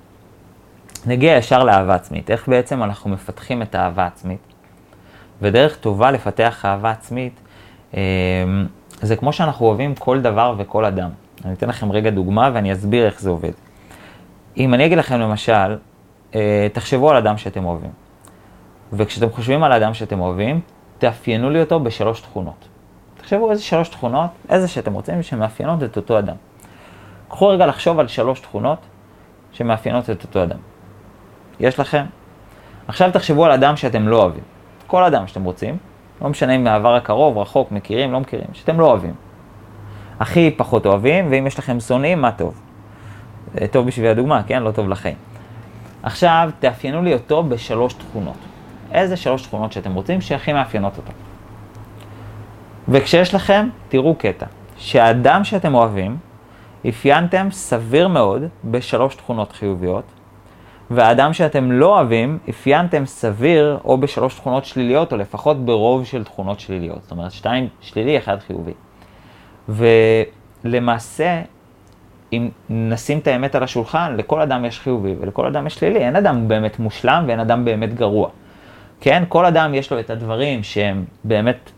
נגיע 1.06 1.36
ישר 1.36 1.64
לאהבה 1.64 1.94
עצמית. 1.94 2.30
איך 2.30 2.48
בעצם 2.48 2.82
אנחנו 2.82 3.10
מפתחים 3.10 3.62
את 3.62 3.74
האהבה 3.74 4.06
עצמית? 4.06 4.38
ודרך 5.42 5.76
טובה 5.76 6.10
לפתח 6.10 6.64
אהבה 6.64 6.90
עצמית, 6.90 7.40
אה, 7.94 8.00
זה 9.02 9.16
כמו 9.16 9.32
שאנחנו 9.32 9.66
אוהבים 9.66 9.94
כל 9.94 10.20
דבר 10.20 10.54
וכל 10.58 10.84
אדם. 10.84 11.10
אני 11.44 11.52
אתן 11.52 11.68
לכם 11.68 11.92
רגע 11.92 12.10
דוגמה 12.10 12.50
ואני 12.54 12.72
אסביר 12.72 13.06
איך 13.06 13.20
זה 13.20 13.30
עובד. 13.30 13.52
אם 14.56 14.74
אני 14.74 14.86
אגיד 14.86 14.98
לכם 14.98 15.20
למשל, 15.20 15.76
אה, 16.34 16.66
תחשבו 16.72 17.10
על 17.10 17.16
אדם 17.16 17.36
שאתם 17.36 17.64
אוהבים. 17.64 17.90
וכשאתם 18.92 19.30
חושבים 19.30 19.62
על 19.62 19.72
אדם 19.72 19.94
שאתם 19.94 20.20
אוהבים, 20.20 20.60
תאפיינו 20.98 21.50
לי 21.50 21.60
אותו 21.60 21.80
בשלוש 21.80 22.20
תכונות. 22.20 22.68
תחשבו 23.16 23.50
איזה 23.50 23.62
שלוש 23.62 23.88
תכונות, 23.88 24.30
איזה 24.48 24.68
שאתם 24.68 24.92
רוצים, 24.92 25.22
שמאפיינות 25.22 25.82
את 25.82 25.96
אותו 25.96 26.18
אדם. 26.18 26.36
קחו 27.28 27.48
רגע 27.48 27.66
לחשוב 27.66 28.00
על 28.00 28.08
שלוש 28.08 28.40
תכונות 28.40 28.78
שמאפיינות 29.52 30.10
את 30.10 30.22
אותו 30.22 30.42
אדם. 30.42 30.58
יש 31.60 31.80
לכם? 31.80 32.04
עכשיו 32.88 33.10
תחשבו 33.12 33.44
על 33.44 33.52
אדם 33.52 33.76
שאתם 33.76 34.08
לא 34.08 34.22
אוהבים. 34.22 34.44
כל 34.86 35.04
אדם 35.04 35.26
שאתם 35.26 35.44
רוצים, 35.44 35.76
לא 36.22 36.28
משנה 36.28 36.56
אם 36.56 36.64
מהעבר 36.64 36.94
הקרוב, 36.94 37.38
רחוק, 37.38 37.72
מכירים, 37.72 38.12
לא 38.12 38.20
מכירים, 38.20 38.46
שאתם 38.52 38.80
לא 38.80 38.86
אוהבים. 38.86 39.14
הכי 40.20 40.50
פחות 40.56 40.86
אוהבים, 40.86 41.26
ואם 41.30 41.46
יש 41.46 41.58
לכם 41.58 41.80
שונאים, 41.80 42.20
מה 42.20 42.32
טוב. 42.32 42.60
טוב 43.70 43.86
בשביל 43.86 44.06
הדוגמה, 44.06 44.42
כן? 44.42 44.62
לא 44.62 44.70
טוב 44.70 44.88
לחיים. 44.88 45.16
עכשיו, 46.02 46.50
תאפיינו 46.58 47.02
לי 47.02 47.14
אותו 47.14 47.42
בשלוש 47.42 47.92
תכונות. 47.92 48.49
איזה 48.92 49.16
שלוש 49.16 49.42
תכונות 49.42 49.72
שאתם 49.72 49.94
רוצים 49.94 50.20
שהכי 50.20 50.52
מאפיינות 50.52 50.96
אותו. 50.96 51.12
וכשיש 52.88 53.34
לכם, 53.34 53.68
תראו 53.88 54.14
קטע, 54.14 54.46
שהאדם 54.76 55.44
שאתם 55.44 55.74
אוהבים, 55.74 56.16
אפיינתם 56.88 57.48
סביר 57.50 58.08
מאוד 58.08 58.42
בשלוש 58.64 59.14
תכונות 59.14 59.52
חיוביות, 59.52 60.04
והאדם 60.90 61.32
שאתם 61.32 61.72
לא 61.72 61.86
אוהבים, 61.86 62.38
אפיינתם 62.50 63.06
סביר 63.06 63.78
או 63.84 63.98
בשלוש 63.98 64.34
תכונות 64.34 64.64
שליליות, 64.64 65.12
או 65.12 65.16
לפחות 65.16 65.64
ברוב 65.64 66.04
של 66.04 66.24
תכונות 66.24 66.60
שליליות. 66.60 67.02
זאת 67.02 67.10
אומרת, 67.10 67.32
שתיים 67.32 67.68
שלילי, 67.80 68.18
אחד 68.18 68.36
חיובי. 68.46 68.72
ולמעשה, 70.64 71.42
אם 72.32 72.48
נשים 72.70 73.18
את 73.18 73.26
האמת 73.26 73.54
על 73.54 73.62
השולחן, 73.62 74.14
לכל 74.16 74.40
אדם 74.40 74.64
יש 74.64 74.80
חיובי 74.80 75.14
ולכל 75.20 75.46
אדם 75.46 75.66
יש 75.66 75.74
שלילי. 75.74 75.98
אין 75.98 76.16
אדם 76.16 76.48
באמת 76.48 76.78
מושלם 76.78 77.24
ואין 77.26 77.40
אדם 77.40 77.64
באמת 77.64 77.94
גרוע. 77.94 78.28
כן, 79.00 79.22
כל 79.28 79.46
אדם 79.46 79.74
יש 79.74 79.92
לו 79.92 80.00
את 80.00 80.10
הדברים 80.10 80.62
שהם 80.62 81.04
באמת 81.24 81.70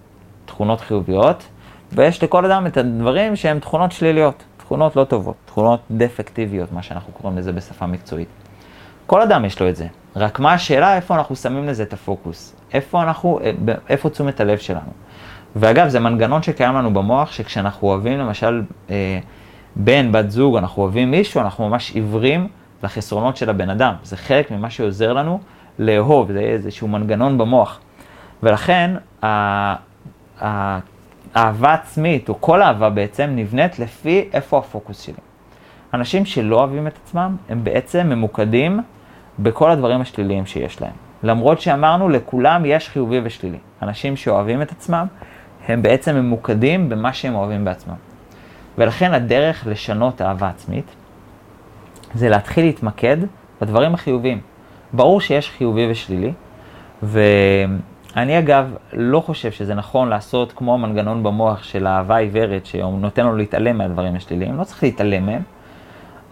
תכונות 0.44 0.80
חיוביות, 0.80 1.48
ויש 1.92 2.22
לכל 2.22 2.44
אדם 2.44 2.66
את 2.66 2.76
הדברים 2.76 3.36
שהם 3.36 3.58
תכונות 3.58 3.92
שליליות, 3.92 4.44
תכונות 4.56 4.96
לא 4.96 5.04
טובות, 5.04 5.36
תכונות 5.44 5.80
דפקטיביות, 5.90 6.72
מה 6.72 6.82
שאנחנו 6.82 7.12
קוראים 7.12 7.38
לזה 7.38 7.52
בשפה 7.52 7.86
מקצועית. 7.86 8.28
כל 9.06 9.22
אדם 9.22 9.44
יש 9.44 9.60
לו 9.60 9.68
את 9.68 9.76
זה, 9.76 9.86
רק 10.16 10.40
מה 10.40 10.52
השאלה 10.52 10.96
איפה 10.96 11.14
אנחנו 11.14 11.36
שמים 11.36 11.68
לזה 11.68 11.82
את 11.82 11.92
הפוקוס, 11.92 12.56
איפה 12.72 13.02
אנחנו, 13.02 13.40
איפה 13.88 14.10
תשומת 14.10 14.40
הלב 14.40 14.58
שלנו. 14.58 14.90
ואגב, 15.56 15.88
זה 15.88 16.00
מנגנון 16.00 16.42
שקיים 16.42 16.74
לנו 16.74 16.94
במוח, 16.94 17.32
שכשאנחנו 17.32 17.88
אוהבים 17.88 18.18
למשל 18.18 18.62
אה, 18.90 19.18
בן, 19.76 20.12
בת 20.12 20.30
זוג, 20.30 20.56
אנחנו 20.56 20.82
אוהבים 20.82 21.10
מישהו, 21.10 21.40
אנחנו 21.40 21.68
ממש 21.68 21.90
עיוורים 21.94 22.48
לחסרונות 22.82 23.36
של 23.36 23.50
הבן 23.50 23.70
אדם. 23.70 23.94
זה 24.02 24.16
חלק 24.16 24.50
ממה 24.50 24.70
שעוזר 24.70 25.12
לנו 25.12 25.40
לאהוב, 25.78 26.32
זה 26.32 26.38
איזשהו 26.40 26.88
מנגנון 26.88 27.38
במוח. 27.38 27.80
ולכן, 28.42 28.90
האהבה 30.40 31.74
עצמית, 31.74 32.28
או 32.28 32.40
כל 32.40 32.62
אהבה 32.62 32.90
בעצם, 32.90 33.30
נבנית 33.36 33.78
לפי 33.78 34.28
איפה 34.32 34.58
הפוקוס 34.58 35.00
שלי. 35.00 35.14
אנשים 35.94 36.24
שלא 36.24 36.56
אוהבים 36.56 36.86
את 36.86 36.98
עצמם, 37.04 37.36
הם 37.48 37.64
בעצם 37.64 38.06
ממוקדים 38.06 38.80
בכל 39.38 39.70
הדברים 39.70 40.00
השליליים 40.00 40.46
שיש 40.46 40.80
להם. 40.80 40.92
למרות 41.22 41.60
שאמרנו, 41.60 42.08
לכולם 42.08 42.62
יש 42.66 42.88
חיובי 42.88 43.20
ושלילי. 43.24 43.58
אנשים 43.82 44.16
שאוהבים 44.16 44.62
את 44.62 44.70
עצמם, 44.70 45.06
הם 45.68 45.82
בעצם 45.82 46.16
ממוקדים 46.16 46.88
במה 46.88 47.12
שהם 47.12 47.34
אוהבים 47.34 47.64
בעצמם. 47.64 47.94
ולכן 48.78 49.14
הדרך 49.14 49.66
לשנות 49.66 50.22
אהבה 50.22 50.48
עצמית, 50.48 50.84
זה 52.14 52.28
להתחיל 52.28 52.64
להתמקד 52.64 53.16
בדברים 53.60 53.94
החיוביים. 53.94 54.40
ברור 54.92 55.20
שיש 55.20 55.50
חיובי 55.50 55.90
ושלילי, 55.90 56.32
ואני 57.02 58.38
אגב 58.38 58.74
לא 58.92 59.20
חושב 59.20 59.52
שזה 59.52 59.74
נכון 59.74 60.08
לעשות 60.08 60.52
כמו 60.52 60.74
המנגנון 60.74 61.22
במוח 61.22 61.62
של 61.62 61.86
אהבה 61.86 62.16
עיוורת, 62.16 62.66
שהוא 62.66 62.98
נותן 62.98 63.26
לו 63.26 63.36
להתעלם 63.36 63.78
מהדברים 63.78 64.16
השליליים, 64.16 64.58
לא 64.58 64.64
צריך 64.64 64.82
להתעלם 64.82 65.26
מהם, 65.26 65.42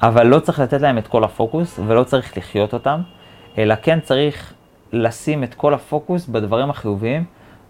אבל 0.02 0.26
לא 0.26 0.40
צריך 0.40 0.60
לתת 0.60 0.80
להם 0.80 0.98
את 0.98 1.08
כל 1.08 1.24
הפוקוס 1.24 1.80
ולא 1.86 2.04
צריך 2.04 2.38
לחיות 2.38 2.72
אותם, 2.72 3.00
אלא 3.58 3.74
כן 3.82 4.00
צריך 4.00 4.52
לשים 4.92 5.44
את 5.44 5.54
כל 5.54 5.74
הפוקוס 5.74 6.26
בדברים 6.26 6.70
החיוביים, 6.70 7.24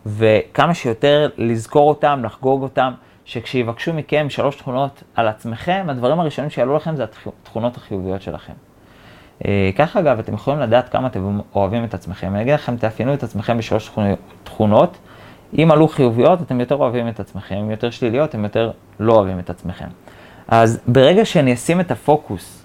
וכמה 0.06 0.74
שיותר 0.74 1.28
לזכור 1.38 1.88
אותם, 1.88 2.20
לחגוג 2.24 2.62
אותם, 2.62 2.92
שכשיבקשו 3.24 3.94
מכם 3.94 4.26
שלוש 4.30 4.56
תכונות 4.56 5.02
על 5.14 5.28
עצמכם, 5.28 5.86
הדברים 5.88 6.20
הראשונים 6.20 6.50
שיעלו 6.50 6.76
לכם 6.76 6.96
זה 6.96 7.04
התכונות 7.42 7.76
החיוביות 7.76 8.22
שלכם. 8.22 8.52
אה, 9.46 9.70
ככה 9.76 10.00
אגב, 10.00 10.18
אתם 10.18 10.34
יכולים 10.34 10.60
לדעת 10.60 10.88
כמה 10.88 11.06
אתם 11.06 11.38
אוהבים 11.54 11.84
את 11.84 11.94
עצמכם. 11.94 12.34
אני 12.34 12.42
אגיד 12.42 12.54
לכם, 12.54 12.76
תאפיינו 12.76 13.14
את 13.14 13.22
עצמכם 13.22 13.58
בשלוש 13.58 13.90
תכונות. 14.44 14.98
אם 15.58 15.68
עלו 15.70 15.88
חיוביות, 15.88 16.42
אתם 16.42 16.60
יותר 16.60 16.74
אוהבים 16.74 17.08
את 17.08 17.20
עצמכם, 17.20 17.54
אם 17.54 17.70
יותר 17.70 17.90
שליליות, 17.90 18.30
אתם 18.30 18.44
יותר 18.44 18.70
לא 19.00 19.12
אוהבים 19.12 19.38
את 19.38 19.50
עצמכם. 19.50 19.88
אז 20.48 20.80
ברגע 20.86 21.24
שאני 21.24 21.54
אשים 21.54 21.80
את 21.80 21.90
הפוקוס, 21.90 22.64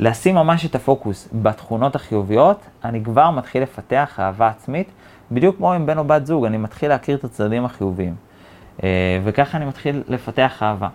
לשים 0.00 0.34
ממש 0.34 0.66
את 0.66 0.74
הפוקוס 0.74 1.28
בתכונות 1.32 1.96
החיוביות, 1.96 2.60
אני 2.84 3.04
כבר 3.04 3.30
מתחיל 3.30 3.62
לפתח 3.62 4.20
אהבה 4.20 4.48
עצמית, 4.48 4.90
בדיוק 5.32 5.56
כמו 5.56 5.72
עם 5.72 5.86
בן 5.86 5.98
או 5.98 6.04
בת 6.04 6.26
זוג, 6.26 6.44
אני 6.44 6.56
מתחיל 6.56 6.88
להכיר 6.88 7.16
את 7.16 7.24
הצדדים 7.24 7.64
החיוביים. 7.64 8.14
אה, 8.82 9.20
וככה 9.24 9.58
אני 9.58 9.64
מתחיל 9.64 10.02
לפתח 10.08 10.62
אהבה. 10.62 10.88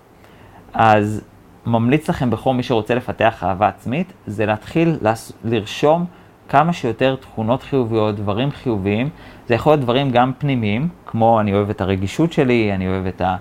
אז 0.74 1.22
ממליץ 1.66 2.10
לכם 2.10 2.30
בכל 2.30 2.54
מי 2.54 2.64
שרוצה 2.64 2.96
לפתח 2.96 3.44
אהבה 3.44 3.68
עצמית, 3.68 4.14
זה 4.28 4.46
להתחיל 4.46 4.98
לרשום 5.44 6.06
כמה 6.50 6.74
שיותר 6.74 7.16
תכונות 7.16 7.64
חיוביות, 7.64 8.16
דברים 8.16 8.52
חיוביים. 8.52 9.10
זה 9.48 9.56
יכול 9.56 9.72
להיות 9.72 9.82
דברים 9.82 10.12
גם 10.12 10.32
פנימיים, 10.38 10.88
כמו 11.06 11.40
אני 11.40 11.54
אוהב 11.54 11.70
את 11.70 11.82
הרגישות 11.82 12.34
שלי, 12.34 12.74
אני 12.74 12.88
אוהב 12.88 13.06
את 13.06 13.22
ה... 13.22 13.36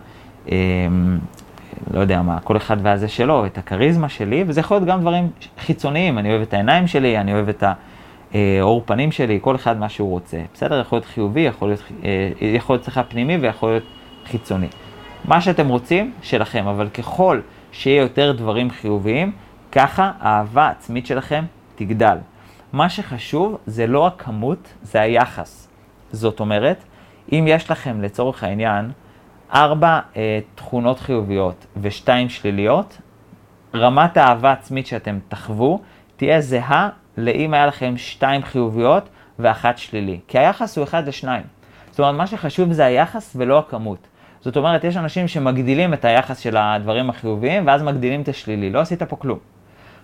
אה, 0.50 0.56
לא 1.90 2.00
יודע 2.00 2.22
מה, 2.22 2.40
כל 2.40 2.56
אחד 2.56 2.76
והזה 2.82 3.08
שלו, 3.08 3.46
את 3.46 3.58
הכריזמה 3.58 4.08
שלי, 4.08 4.44
וזה 4.46 4.60
יכול 4.60 4.76
להיות 4.76 4.88
גם 4.88 5.00
דברים 5.00 5.30
חיצוניים, 5.58 6.18
אני 6.18 6.30
אוהב 6.30 6.42
את 6.42 6.54
העיניים 6.54 6.86
שלי, 6.86 7.18
אני 7.18 7.34
אוהב 7.34 7.48
את 7.48 7.64
העור 8.32 8.80
אה, 8.80 8.86
פנים 8.86 9.12
שלי, 9.12 9.38
כל 9.42 9.56
אחד 9.56 9.78
מה 9.78 9.88
שהוא 9.88 10.10
רוצה. 10.10 10.38
בסדר, 10.54 10.80
יכול 10.80 10.96
להיות 10.96 11.06
חיובי, 11.06 11.40
יכול 11.40 11.68
להיות, 11.68 11.82
יכול 12.40 12.74
להיות 12.74 12.84
צריכה 12.84 13.02
פנימי 13.02 13.36
ויכול 13.36 13.70
להיות 13.70 13.84
חיצוני. 14.26 14.68
מה 15.24 15.40
שאתם 15.40 15.68
רוצים, 15.68 16.12
שלכם, 16.22 16.66
אבל 16.66 16.88
ככל 16.88 17.40
שיהיה 17.72 18.02
יותר 18.02 18.32
דברים 18.32 18.70
חיוביים, 18.70 19.32
ככה 19.72 20.12
האהבה 20.20 20.66
העצמית 20.66 21.06
שלכם 21.06 21.44
תגדל. 21.74 22.16
מה 22.72 22.88
שחשוב 22.88 23.58
זה 23.66 23.86
לא 23.86 24.06
הכמות, 24.06 24.74
זה 24.82 25.00
היחס. 25.00 25.68
זאת 26.12 26.40
אומרת, 26.40 26.84
אם 27.32 27.44
יש 27.48 27.70
לכם 27.70 28.02
לצורך 28.02 28.42
העניין 28.42 28.90
ארבע 29.54 30.00
אה, 30.16 30.38
תכונות 30.54 31.00
חיוביות 31.00 31.66
ושתיים 31.76 32.28
שליליות, 32.28 32.98
רמת 33.74 34.16
האהבה 34.16 34.52
עצמית 34.52 34.86
שאתם 34.86 35.18
תחוו 35.28 35.80
תהיה 36.16 36.40
זהה 36.40 36.88
לאם 37.16 37.54
היה 37.54 37.66
לכם 37.66 37.94
שתיים 37.96 38.42
חיוביות 38.42 39.08
ואחת 39.38 39.78
שלילי. 39.78 40.20
כי 40.28 40.38
היחס 40.38 40.78
הוא 40.78 40.84
אחד 40.84 41.08
לשניים. 41.08 41.44
זאת 41.90 42.00
אומרת, 42.00 42.14
מה 42.14 42.26
שחשוב 42.26 42.72
זה 42.72 42.84
היחס 42.84 43.36
ולא 43.36 43.58
הכמות. 43.58 44.06
זאת 44.44 44.56
אומרת, 44.56 44.84
יש 44.84 44.96
אנשים 44.96 45.28
שמגדילים 45.28 45.94
את 45.94 46.04
היחס 46.04 46.38
של 46.38 46.56
הדברים 46.56 47.10
החיוביים, 47.10 47.66
ואז 47.66 47.82
מגדילים 47.82 48.22
את 48.22 48.28
השלילי. 48.28 48.70
לא 48.70 48.80
עשית 48.80 49.02
פה 49.02 49.16
כלום. 49.16 49.38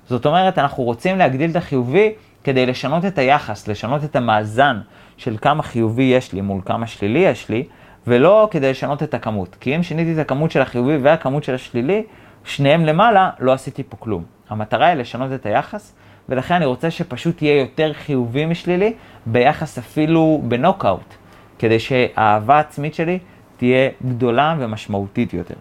זאת 0.07 0.27
אומרת, 0.27 0.59
אנחנו 0.59 0.83
רוצים 0.83 1.19
להגדיל 1.19 1.51
את 1.51 1.57
החיובי 1.57 2.13
כדי 2.45 2.67
לשנות 2.67 3.05
את 3.05 3.19
היחס, 3.19 3.69
לשנות 3.69 4.05
את 4.05 4.17
המאזן 4.17 4.81
של 5.17 5.37
כמה 5.41 5.63
חיובי 5.63 6.03
יש 6.03 6.33
לי 6.33 6.41
מול 6.41 6.61
כמה 6.65 6.87
שלילי 6.87 7.19
יש 7.19 7.49
לי, 7.49 7.65
ולא 8.07 8.49
כדי 8.51 8.71
לשנות 8.71 9.03
את 9.03 9.15
הכמות. 9.15 9.57
כי 9.61 9.77
אם 9.77 9.83
שיניתי 9.83 10.13
את 10.13 10.19
הכמות 10.19 10.51
של 10.51 10.63
החיובי 10.63 10.97
והכמות 10.97 11.45
של 11.45 11.55
השלילי, 11.55 12.03
שניהם 12.45 12.85
למעלה, 12.85 13.31
לא 13.41 13.53
עשיתי 13.53 13.83
פה 13.89 13.97
כלום. 13.97 14.25
המטרה 14.51 14.87
היא 14.87 14.97
לשנות 14.97 15.33
את 15.33 15.47
היחס, 15.47 15.95
ולכן 16.29 16.55
אני 16.55 16.65
רוצה 16.65 16.91
שפשוט 16.91 17.43
יהיה 17.43 17.61
יותר 17.61 17.93
חיובי 17.93 18.47
משלילי, 18.47 18.93
ביחס 19.27 19.79
אפילו 19.79 20.41
בנוקאוט, 20.45 21.15
כדי 21.59 21.79
שהאהבה 21.81 22.57
העצמית 22.57 22.95
שלי 22.95 23.19
תהיה 23.59 23.89
גדולה 24.07 24.57
ומשמעותית 24.59 25.35
יותר. 25.35 25.55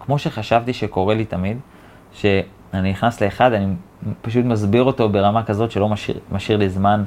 כמו 0.00 0.18
שחשבתי 0.18 0.72
שקורה 0.72 1.14
לי 1.14 1.24
תמיד, 1.24 1.58
שאני 2.12 2.90
נכנס 2.90 3.20
לאחד, 3.20 3.52
אני 3.52 3.74
פשוט 4.22 4.44
מסביר 4.44 4.82
אותו 4.82 5.08
ברמה 5.08 5.42
כזאת 5.42 5.70
שלא 5.70 5.88
משאיר, 5.88 6.18
משאיר 6.32 6.58
לי 6.58 6.68
זמן 6.68 7.04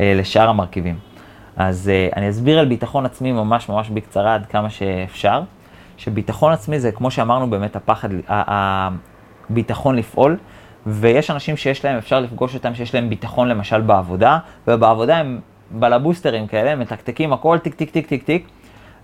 אה, 0.00 0.14
לשאר 0.16 0.48
המרכיבים. 0.48 0.98
אז 1.56 1.88
אה, 1.88 2.08
אני 2.16 2.30
אסביר 2.30 2.58
על 2.58 2.66
ביטחון 2.66 3.06
עצמי 3.06 3.32
ממש 3.32 3.68
ממש 3.68 3.90
בקצרה 3.90 4.34
עד 4.34 4.46
כמה 4.46 4.70
שאפשר, 4.70 5.42
שביטחון 5.96 6.52
עצמי 6.52 6.80
זה 6.80 6.92
כמו 6.92 7.10
שאמרנו 7.10 7.50
באמת 7.50 7.76
הפחד, 7.76 8.08
הביטחון 8.28 9.96
לפעול, 9.96 10.36
ויש 10.86 11.30
אנשים 11.30 11.56
שיש 11.56 11.84
להם, 11.84 11.96
אפשר 11.96 12.20
לפגוש 12.20 12.54
אותם 12.54 12.74
שיש 12.74 12.94
להם 12.94 13.08
ביטחון 13.08 13.48
למשל 13.48 13.80
בעבודה, 13.80 14.38
ובעבודה 14.68 15.16
הם 15.16 15.40
בלבוסטעס 15.70 16.46
כאלה, 16.46 16.76
מתקתקים 16.76 17.32
הכל 17.32 17.58
טיק 17.58 17.74
טיק 17.74 17.90
טיק 17.90 18.06
טיק 18.06 18.22
טיק, 18.22 18.48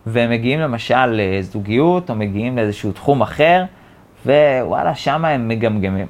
והם 0.06 0.30
מגיעים 0.30 0.60
למשל 0.60 1.06
לזוגיות, 1.06 2.10
או 2.10 2.14
מגיעים 2.14 2.56
לאיזשהו 2.56 2.92
תחום 2.92 3.22
אחר, 3.22 3.64
ווואלה, 4.26 4.94
שם 4.94 5.24
הם 5.24 5.48
מגמגמים. 5.48 6.06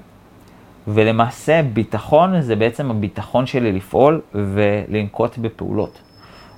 ולמעשה 0.88 1.60
ביטחון 1.72 2.40
זה 2.40 2.56
בעצם 2.56 2.90
הביטחון 2.90 3.46
שלי 3.46 3.72
לפעול 3.72 4.20
ולנקוט 4.34 5.38
בפעולות. 5.38 6.00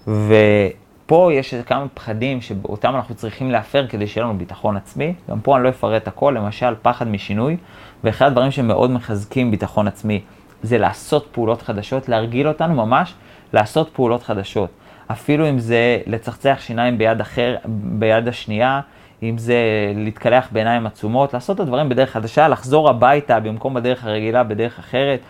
ופה 0.07 1.31
יש 1.33 1.55
כמה 1.55 1.87
פחדים 1.94 2.40
שאותם 2.40 2.94
אנחנו 2.96 3.14
צריכים 3.14 3.51
להפר 3.51 3.87
כדי 3.87 4.07
שיהיה 4.07 4.27
לנו 4.27 4.38
ביטחון 4.38 4.77
עצמי. 4.77 5.14
גם 5.31 5.40
פה 5.40 5.57
אני 5.57 5.64
לא 5.64 5.68
אפרט 5.68 6.09
הכל, 6.09 6.35
למשל 6.37 6.75
פחד 6.83 7.09
משינוי, 7.09 7.57
ואחד 8.05 8.27
הדברים 8.27 8.51
שמאוד 8.51 8.90
מחזקים 8.90 9.51
ביטחון 9.51 9.88
עצמי 9.88 10.20
זה 10.62 10.79
לעשות 10.79 11.29
פעולות 11.33 11.62
חדשות, 11.62 12.09
להרגיל 12.09 12.49
אותנו 12.49 12.75
ממש 12.75 13.14
לעשות 13.53 13.90
פעולות 13.92 14.22
חדשות. 14.22 14.70
אפילו 15.11 15.49
אם 15.49 15.59
זה 15.59 15.99
לצחצח 16.07 16.57
שיניים 16.61 16.99
ביד 16.99 17.21
אחר, 17.21 17.57
ביד 17.99 18.29
השנייה, 18.29 18.81
אם 19.23 19.38
זה 19.38 19.57
להתקלח 19.95 20.49
בעיניים 20.53 20.87
עצומות, 20.87 21.35
לעשות 21.35 21.57
את 21.57 21.61
הדברים 21.61 21.88
בדרך 21.88 22.11
חדשה, 22.11 22.49
לחזור 22.49 22.88
הביתה 22.88 23.40
במקום 23.40 23.75
בדרך 23.75 24.05
הרגילה, 24.05 24.45
בדרך 24.45 24.79
אחרת, 24.79 25.21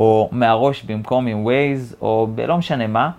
או 0.00 0.28
מהראש 0.32 0.82
במקום 0.82 1.26
עם 1.26 1.44
ווייז, 1.44 1.96
או 2.00 2.28
לא 2.46 2.56
משנה 2.56 2.86
מה, 2.86 3.10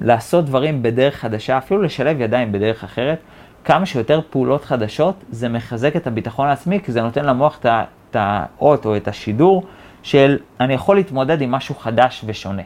לעשות 0.00 0.44
דברים 0.44 0.82
בדרך 0.82 1.14
חדשה, 1.14 1.58
אפילו 1.58 1.82
לשלב 1.82 2.20
ידיים 2.20 2.52
בדרך 2.52 2.84
אחרת. 2.84 3.18
כמה 3.64 3.86
שיותר 3.86 4.20
פעולות 4.30 4.64
חדשות, 4.64 5.24
זה 5.30 5.48
מחזק 5.48 5.96
את 5.96 6.06
הביטחון 6.06 6.48
העצמי, 6.48 6.80
כי 6.80 6.92
זה 6.92 7.02
נותן 7.02 7.24
למוח 7.24 7.58
את 7.60 8.16
האות 8.16 8.86
או 8.86 8.96
את 8.96 9.08
השידור 9.08 9.62
של 10.02 10.38
אני 10.60 10.74
יכול 10.74 10.96
להתמודד 10.96 11.40
עם 11.40 11.50
משהו 11.50 11.74
חדש 11.74 12.24
ושונה. 12.26 12.62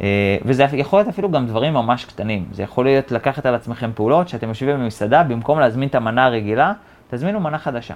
אה, 0.00 0.36
וזה 0.44 0.66
יכול 0.72 0.98
להיות 0.98 1.08
אפילו 1.08 1.30
גם 1.30 1.46
דברים 1.46 1.74
ממש 1.74 2.04
קטנים. 2.04 2.46
זה 2.52 2.62
יכול 2.62 2.84
להיות 2.84 3.12
לקחת 3.12 3.46
על 3.46 3.54
עצמכם 3.54 3.90
פעולות 3.94 4.28
שאתם 4.28 4.48
יושבים 4.48 4.80
במסעדה, 4.80 5.22
במקום 5.22 5.60
להזמין 5.60 5.88
את 5.88 5.94
המנה 5.94 6.26
הרגילה, 6.26 6.72
תזמינו 7.10 7.40
מנה 7.40 7.58
חדשה. 7.58 7.94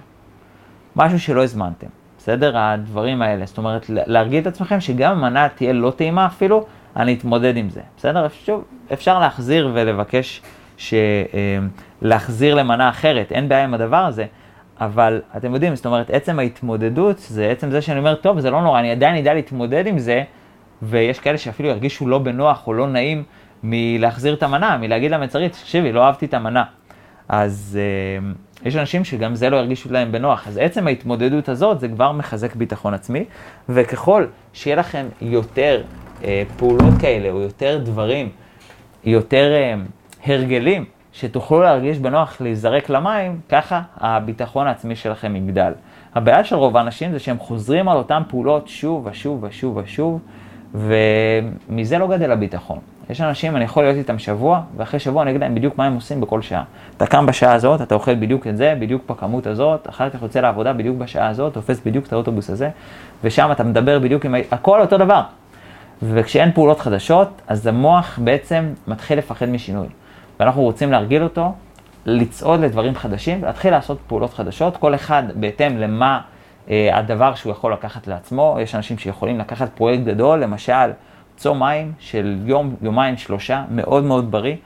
משהו 0.97 1.21
שלא 1.21 1.43
הזמנתם, 1.43 1.87
בסדר? 2.19 2.59
הדברים 2.59 3.23
האלה. 3.23 3.47
זאת 3.47 3.59
אומרת, 3.59 3.87
להרגיל 3.89 4.43
את 4.43 4.47
עצמכם 4.47 4.81
שגם 4.81 5.13
המנה 5.13 5.49
תהיה 5.49 5.73
לא 5.73 5.91
טעימה 5.97 6.27
אפילו, 6.27 6.65
אני 6.97 7.15
אתמודד 7.15 7.57
עם 7.57 7.71
זה, 7.71 7.81
בסדר? 7.97 8.27
שוב, 8.45 8.65
אפשר 8.93 9.19
להחזיר 9.19 9.71
ולבקש 9.75 10.43
ש... 10.77 10.95
אה, 10.95 11.59
להחזיר 12.03 12.55
למנה 12.55 12.89
אחרת, 12.89 13.33
אין 13.33 13.49
בעיה 13.49 13.65
עם 13.65 13.75
הדבר 13.75 13.97
הזה, 13.97 14.27
אבל 14.81 15.21
אתם 15.37 15.55
יודעים, 15.55 15.77
זאת 15.77 15.87
אומרת, 15.87 16.11
עצם 16.11 16.39
ההתמודדות, 16.39 17.19
זה 17.19 17.51
עצם 17.51 17.71
זה 17.71 17.83
שאני 17.83 17.99
אומר, 17.99 18.15
טוב, 18.15 18.41
זה 18.41 18.51
לא 18.51 18.63
נורא, 18.63 18.81
אני 18.81 18.91
עדיין 18.91 19.17
אדע 19.17 19.35
להתמודד 19.35 19.87
עם 19.87 19.99
זה, 19.99 20.23
ויש 20.83 21.19
כאלה 21.19 21.39
שאפילו 21.39 21.69
ירגישו 21.69 22.09
לא 22.09 22.19
בנוח 22.19 22.67
או 22.67 22.73
לא 22.73 22.89
נעים 22.89 23.25
מלהחזיר 23.63 24.35
את 24.35 24.43
המנה, 24.43 24.77
מלהגיד 24.77 25.11
למלצרית, 25.11 25.53
תקשיבי, 25.53 25.93
לא 25.93 26.05
אהבתי 26.05 26.27
את 26.27 26.35
המנה. 26.35 26.65
אז 27.29 27.79
uh, 28.63 28.67
יש 28.67 28.77
אנשים 28.77 29.05
שגם 29.05 29.35
זה 29.35 29.51
לא 29.51 29.57
ירגישו 29.57 29.93
להם 29.93 30.13
בנוח. 30.13 30.49
אז 30.49 30.59
עצם 30.59 30.87
ההתמודדות 30.87 31.49
הזאת, 31.49 31.81
זה 31.81 31.89
כבר 31.89 32.13
מחזק 32.13 32.55
ביטחון 32.55 32.95
עצמי, 32.95 33.25
וככל 33.69 34.27
שיהיה 34.53 34.77
לכם 34.77 35.07
יותר 35.21 35.83
uh, 36.21 36.25
פעולות 36.57 36.95
כאלה, 37.01 37.31
או 37.31 37.41
יותר 37.41 37.79
דברים, 37.85 38.29
יותר 39.05 39.53
uh, 39.53 40.31
הרגלים, 40.31 40.85
שתוכלו 41.13 41.63
להרגיש 41.63 41.99
בנוח 41.99 42.41
להיזרק 42.41 42.91
למים, 42.91 43.41
ככה 43.49 43.83
הביטחון 43.97 44.67
העצמי 44.67 44.97
שלכם 44.97 45.37
יגדל. 45.37 45.73
הבעיה 46.15 46.45
של 46.45 46.57
רוב 46.57 46.77
האנשים 46.77 47.13
זה 47.13 47.19
שהם 47.19 47.39
חוזרים 47.39 47.89
על 47.89 47.97
אותן 47.97 48.23
פעולות 48.29 48.69
שוב 48.69 49.07
ושוב 49.07 49.45
ושוב 49.45 49.77
ושוב, 49.77 50.21
ומזה 50.75 51.99
לא 51.99 52.09
גדל 52.09 52.33
הביטחון. 52.33 52.79
יש 53.11 53.21
אנשים, 53.21 53.57
אני 53.57 53.65
יכול 53.65 53.85
להיות 53.85 53.97
איתם 53.97 54.19
שבוע, 54.19 54.61
ואחרי 54.77 55.01
שבוע 55.01 55.23
אני 55.23 55.31
אגיד 55.31 55.41
להם 55.41 55.55
בדיוק 55.55 55.79
מה 55.79 55.87
הם 55.87 55.95
עושים 55.95 56.21
בכל 56.21 56.43
שעה. 56.43 56.63
אתה 56.97 57.07
קם 57.07 57.27
בשעה 57.27 57.53
הזאת, 57.55 57.83
אתה 57.83 57.95
אוכל 57.95 58.15
בדיוק 58.15 58.47
את 58.47 58.57
זה, 58.57 58.75
בדיוק 58.79 59.11
בכמות 59.11 59.47
הזאת, 59.47 59.89
אחר 59.89 60.11
כך 60.11 60.23
יוצא 60.23 60.41
לעבודה 60.41 60.73
בדיוק 60.73 60.97
בשעה 60.97 61.29
הזאת, 61.29 61.55
תופס 61.55 61.81
בדיוק 61.87 62.07
את 62.07 62.13
האוטובוס 62.13 62.51
הזה, 62.51 62.71
ושם 63.25 63.49
אתה 63.53 63.65
מדבר 63.65 63.99
בדיוק 63.99 64.25
עם... 64.25 64.35
הכל 64.51 64.81
אותו 64.81 64.99
דבר. 64.99 65.23
וכשאין 66.03 66.53
פעולות 66.53 66.81
חדשות, 66.81 67.43
אז 67.47 67.67
המוח 67.67 68.19
בעצם 68.25 68.65
מתחיל 68.87 69.19
לפחד 69.19 69.49
משינוי. 69.49 69.87
ואנחנו 70.41 70.63
רוצים 70.63 70.93
להרגיל 70.93 71.23
אותו, 71.23 71.53
לצעוד 72.07 72.61
לדברים 72.61 72.95
חדשים, 72.95 73.45
להתחיל 73.45 73.71
לעשות 73.71 73.99
פעולות 74.07 74.35
חדשות, 74.35 74.77
כל 74.77 74.95
אחד 74.95 75.23
בהתאם 75.35 75.79
למה 75.79 76.21
הדבר 76.69 77.35
שהוא 77.35 77.53
יכול 77.53 77.73
לקחת 77.73 78.07
לעצמו. 78.07 78.57
יש 78.61 78.75
אנשים 78.75 78.99
שיכולים 78.99 79.39
לקחת 79.39 79.69
פרויקט 79.75 80.05
גדול, 80.05 80.39
למשל 80.39 80.91
צום 81.37 81.59
מים 81.59 81.93
של 81.99 82.39
יום, 82.45 82.75
יומיים, 82.83 83.17
שלושה, 83.17 83.65
מאוד 83.71 84.05
מאוד 84.05 84.31
בריא, 84.31 84.57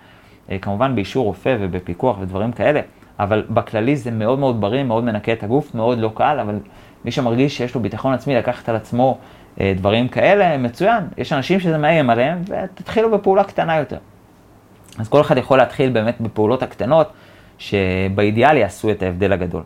אה, 0.50 0.58
כמובן 0.58 0.94
באישור 0.94 1.24
רופא 1.24 1.56
ובפיקוח 1.60 2.16
ודברים 2.20 2.52
כאלה, 2.52 2.80
אבל 3.18 3.44
בכללי 3.50 3.96
זה 3.96 4.10
מאוד 4.10 4.38
מאוד 4.38 4.60
בריא, 4.60 4.82
מאוד 4.82 5.04
מנקה 5.04 5.32
את 5.32 5.42
הגוף, 5.42 5.74
מאוד 5.74 5.98
לא 5.98 6.12
קל, 6.14 6.38
אבל 6.40 6.58
מי 7.04 7.10
שמרגיש 7.10 7.56
שיש 7.56 7.74
לו 7.74 7.80
ביטחון 7.80 8.14
עצמי 8.14 8.34
לקחת 8.34 8.68
על 8.68 8.76
עצמו 8.76 9.18
אה, 9.60 9.72
דברים 9.76 10.08
כאלה, 10.08 10.58
מצוין. 10.58 11.04
יש 11.16 11.32
אנשים 11.32 11.60
שזה 11.60 11.78
מאיים 11.78 12.10
עליהם, 12.10 12.42
ותתחילו 12.48 13.10
בפעולה 13.10 13.44
קטנה 13.44 13.76
יותר. 13.76 13.98
אז 14.98 15.08
כל 15.08 15.20
אחד 15.20 15.36
יכול 15.36 15.58
להתחיל 15.58 15.90
באמת 15.90 16.20
בפעולות 16.20 16.62
הקטנות, 16.62 17.12
שבאידיאל 17.58 18.56
יעשו 18.56 18.90
את 18.90 19.02
ההבדל 19.02 19.32
הגדול. 19.32 19.62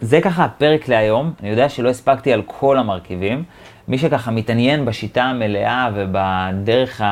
זה 0.00 0.20
ככה 0.20 0.44
הפרק 0.44 0.88
להיום, 0.88 1.32
אני 1.40 1.48
יודע 1.48 1.68
שלא 1.68 1.88
הספקתי 1.88 2.32
על 2.32 2.42
כל 2.46 2.78
המרכיבים. 2.78 3.44
מי 3.88 3.98
שככה 3.98 4.30
מתעניין 4.30 4.84
בשיטה 4.84 5.22
המלאה 5.22 5.88
ובדרך 5.94 7.02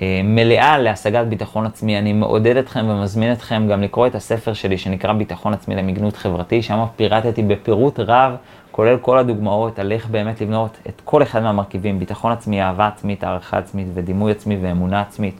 המלאה 0.00 0.78
להשגת 0.78 1.26
ביטחון 1.26 1.66
עצמי, 1.66 1.98
אני 1.98 2.12
מעודד 2.12 2.56
אתכם 2.56 2.86
ומזמין 2.88 3.32
אתכם 3.32 3.68
גם 3.70 3.82
לקרוא 3.82 4.06
את 4.06 4.14
הספר 4.14 4.52
שלי 4.52 4.78
שנקרא 4.78 5.12
ביטחון 5.12 5.52
עצמי 5.52 5.76
למגנות 5.76 6.16
חברתי, 6.16 6.62
שם 6.62 6.84
פירטתי 6.96 7.42
בפירוט 7.42 8.00
רב, 8.00 8.36
כולל 8.70 8.98
כל 8.98 9.18
הדוגמאות 9.18 9.78
על 9.78 9.92
איך 9.92 10.06
באמת 10.06 10.40
לבנות 10.40 10.78
את 10.88 11.00
כל 11.04 11.22
אחד 11.22 11.42
מהמרכיבים, 11.42 11.98
ביטחון 11.98 12.32
עצמי, 12.32 12.62
אהבה 12.62 12.86
עצמית, 12.86 13.24
הערכה 13.24 13.58
עצמית 13.58 13.86
ודימוי 13.94 14.32
עצמי 14.32 14.58
ואמונה 14.62 15.00
עצמית. 15.00 15.34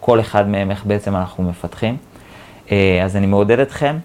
כל 0.00 0.20
אחד 0.20 0.48
מהם, 0.48 0.70
איך 0.70 0.86
בעצם 0.86 1.16
אנחנו 1.16 1.44
מפתחים. 1.44 1.96
אה, 2.72 3.00
אז 3.04 3.16
אני 3.16 3.26
מעודד 3.26 3.58
אתכם. 3.58 3.96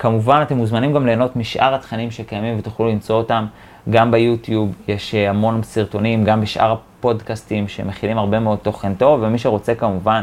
כמובן, 0.00 0.40
אתם 0.42 0.56
מוזמנים 0.56 0.92
גם 0.92 1.06
ליהנות 1.06 1.36
משאר 1.36 1.74
התכנים 1.74 2.10
שקיימים 2.10 2.58
ותוכלו 2.58 2.88
למצוא 2.88 3.16
אותם 3.16 3.46
גם 3.90 4.10
ביוטיוב, 4.10 4.74
יש 4.88 5.14
אה, 5.14 5.30
המון 5.30 5.62
סרטונים, 5.62 6.24
גם 6.24 6.40
בשאר 6.40 6.72
הפודקאסטים 6.72 7.68
שמכילים 7.68 8.18
הרבה 8.18 8.40
מאוד 8.40 8.58
תוכן 8.58 8.94
טוב, 8.94 9.20
ומי 9.22 9.38
שרוצה 9.38 9.74
כמובן 9.74 10.22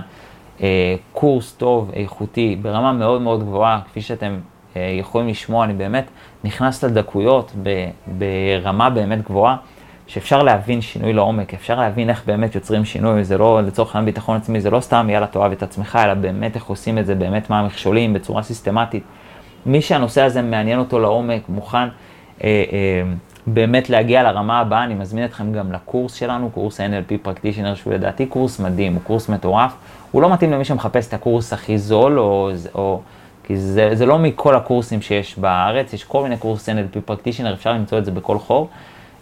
אה, 0.62 0.96
קורס 1.14 1.54
טוב, 1.54 1.92
איכותי, 1.94 2.58
ברמה 2.62 2.94
מאוד 2.94 3.22
מאוד 3.22 3.44
גבוהה, 3.44 3.80
כפי 3.86 4.02
שאתם 4.02 4.40
יכולים 4.76 5.28
לשמוע, 5.28 5.66
אני 5.66 5.74
באמת 5.74 6.06
נכנס 6.44 6.84
לדקויות 6.84 7.52
ברמה 8.08 8.90
באמת 8.90 9.22
גבוהה. 9.22 9.56
שאפשר 10.08 10.44
להבין 10.44 10.82
שינוי 10.82 11.14
לעומק, 11.14 11.54
אפשר 11.54 11.80
להבין 11.80 12.10
איך 12.10 12.24
באמת 12.26 12.56
יוצרים 12.56 12.86
שינוי, 12.86 13.24
זה 13.24 13.38
לא, 13.38 13.62
לצורך 13.62 13.96
העניין 13.96 14.14
ביטחון 14.14 14.38
עצמי, 14.38 14.62
זה 14.62 14.70
לא 14.70 14.80
סתם 14.80 15.08
יאללה 15.10 15.28
תאהב 15.28 15.52
את 15.52 15.64
עצמך, 15.64 16.00
אלא 16.04 16.14
באמת 16.14 16.56
איך 16.56 16.66
עושים 16.66 16.98
את 16.98 17.06
זה, 17.06 17.16
באמת 17.16 17.50
מה 17.50 17.60
המכשולים, 17.60 18.14
בצורה 18.14 18.44
סיסטמטית. 18.44 19.04
מי 19.66 19.82
שהנושא 19.82 20.22
הזה 20.22 20.42
מעניין 20.42 20.80
אותו 20.80 21.00
לעומק, 21.00 21.42
מוכן 21.50 21.78
אה, 21.78 21.88
אה, 22.44 23.04
באמת 23.48 23.90
להגיע 23.90 24.24
לרמה 24.24 24.60
הבאה, 24.60 24.84
אני 24.84 24.94
מזמין 24.94 25.26
אתכם 25.26 25.54
גם 25.54 25.72
לקורס 25.72 26.14
שלנו, 26.14 26.50
קורס 26.50 26.80
NLP 26.80 27.28
Practitioner, 27.28 27.76
שהוא 27.76 27.94
לדעתי 27.94 28.26
קורס 28.26 28.60
מדהים, 28.60 28.94
הוא 28.94 29.02
קורס 29.02 29.30
מטורף. 29.30 29.74
הוא 30.12 30.22
לא 30.22 30.34
מתאים 30.34 30.52
למי 30.52 30.66
שמחפש 30.66 31.08
את 31.08 31.14
הקורס 31.14 31.54
הכי 31.54 31.78
זול, 31.78 32.20
או, 32.20 32.50
או 32.76 33.02
כי 33.44 33.58
זה, 33.58 33.90
זה 33.94 34.06
לא 34.06 34.20
מכל 34.20 34.56
הקורסים 34.56 35.02
שיש 35.02 35.40
בארץ, 35.40 35.94
יש 35.94 36.04
כל 36.04 36.24
מיני 36.24 36.38
קורס 36.38 36.70
NLP 36.70 37.12
Practitioner, 37.12 37.54
אפשר 37.54 37.74
למצוא 37.74 37.98
את 37.98 38.06
זה 38.06 38.12
בכל 38.12 38.40
חור. 38.40 38.70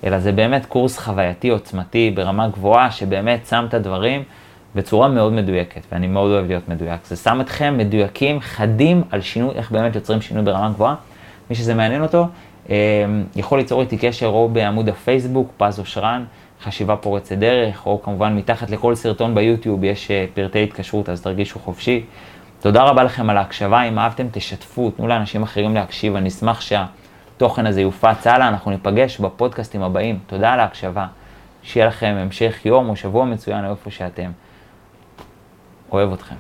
אלא 0.04 0.20
זה 0.20 0.32
באמת 0.32 0.66
קורס 0.66 1.00
חווייתי 1.00 1.50
עוצמתי 1.50 2.12
ברמה 2.16 2.48
גבוהה, 2.48 2.92
שבאמת 2.92 3.46
שם 3.50 3.66
את 3.70 3.74
הדברים 3.74 4.24
בצורה 4.76 5.08
מאוד 5.08 5.34
מדויקת, 5.34 5.82
ואני 5.92 6.08
מאוד 6.08 6.32
אוהב 6.32 6.48
להיות 6.48 6.70
מדויק. 6.70 7.06
זה 7.06 7.16
שם 7.16 7.42
אתכם 7.42 7.78
מדויקים, 7.78 8.40
חדים 8.40 9.04
על 9.12 9.22
שינוי, 9.22 9.56
איך 9.56 9.72
באמת 9.72 9.96
יוצרים 9.96 10.22
שינוי 10.22 10.44
ברמה 10.44 10.70
גבוהה. 10.70 10.96
מי 11.50 11.56
שזה 11.56 11.74
מעניין 11.74 12.02
אותו, 12.02 12.28
אה, 12.70 12.76
יכול 13.36 13.60
ליצור 13.60 13.82
איתי 13.82 13.98
קשר 13.98 14.28
או 14.28 14.50
בעמוד 14.50 14.90
הפייסבוק, 14.90 15.52
פז 15.58 15.80
אושרן, 15.80 16.24
חשיבה 16.64 16.96
פורצת 16.96 17.36
דרך, 17.36 17.86
או 17.86 18.02
כמובן 18.04 18.36
מתחת 18.36 18.70
לכל 18.70 18.96
סרטון 18.96 19.36
ביוטיוב 19.36 19.84
יש 19.84 20.12
אה, 20.12 20.26
פרטי 20.34 20.64
התקשרות, 20.64 21.10
אז 21.10 21.22
תרגישו 21.22 21.60
חופשי. 21.60 22.04
תודה 22.60 22.84
רבה 22.84 23.04
לכם 23.04 23.30
על 23.30 23.38
ההקשבה, 23.38 23.84
אם 23.84 24.00
אהבתם 24.00 24.28
תשתפו, 24.32 24.92
תנו 24.92 25.08
לאנשים 25.08 25.44
אחרים 25.44 25.76
להקשיב, 25.76 26.16
אני 26.16 26.30
אשמח 26.30 26.62
שה... 26.62 26.86
התוכן 27.36 27.66
הזה 27.66 27.82
יופץ 27.82 28.28
הלאה, 28.28 28.48
אנחנו 28.48 28.72
ניפגש 28.72 29.20
בפודקאסטים 29.20 29.84
הבאים. 29.84 30.20
תודה 30.28 30.54
על 30.54 30.60
ההקשבה. 30.60 31.06
שיהיה 31.64 31.88
לכם 31.88 32.16
המשך 32.20 32.66
יום 32.66 32.90
או 32.90 32.96
שבוע 32.96 33.26
מצוין 33.26 33.66
איפה 33.66 33.92
שאתם. 33.92 34.32
אוהב 35.96 36.14
אתכם. 36.14 36.36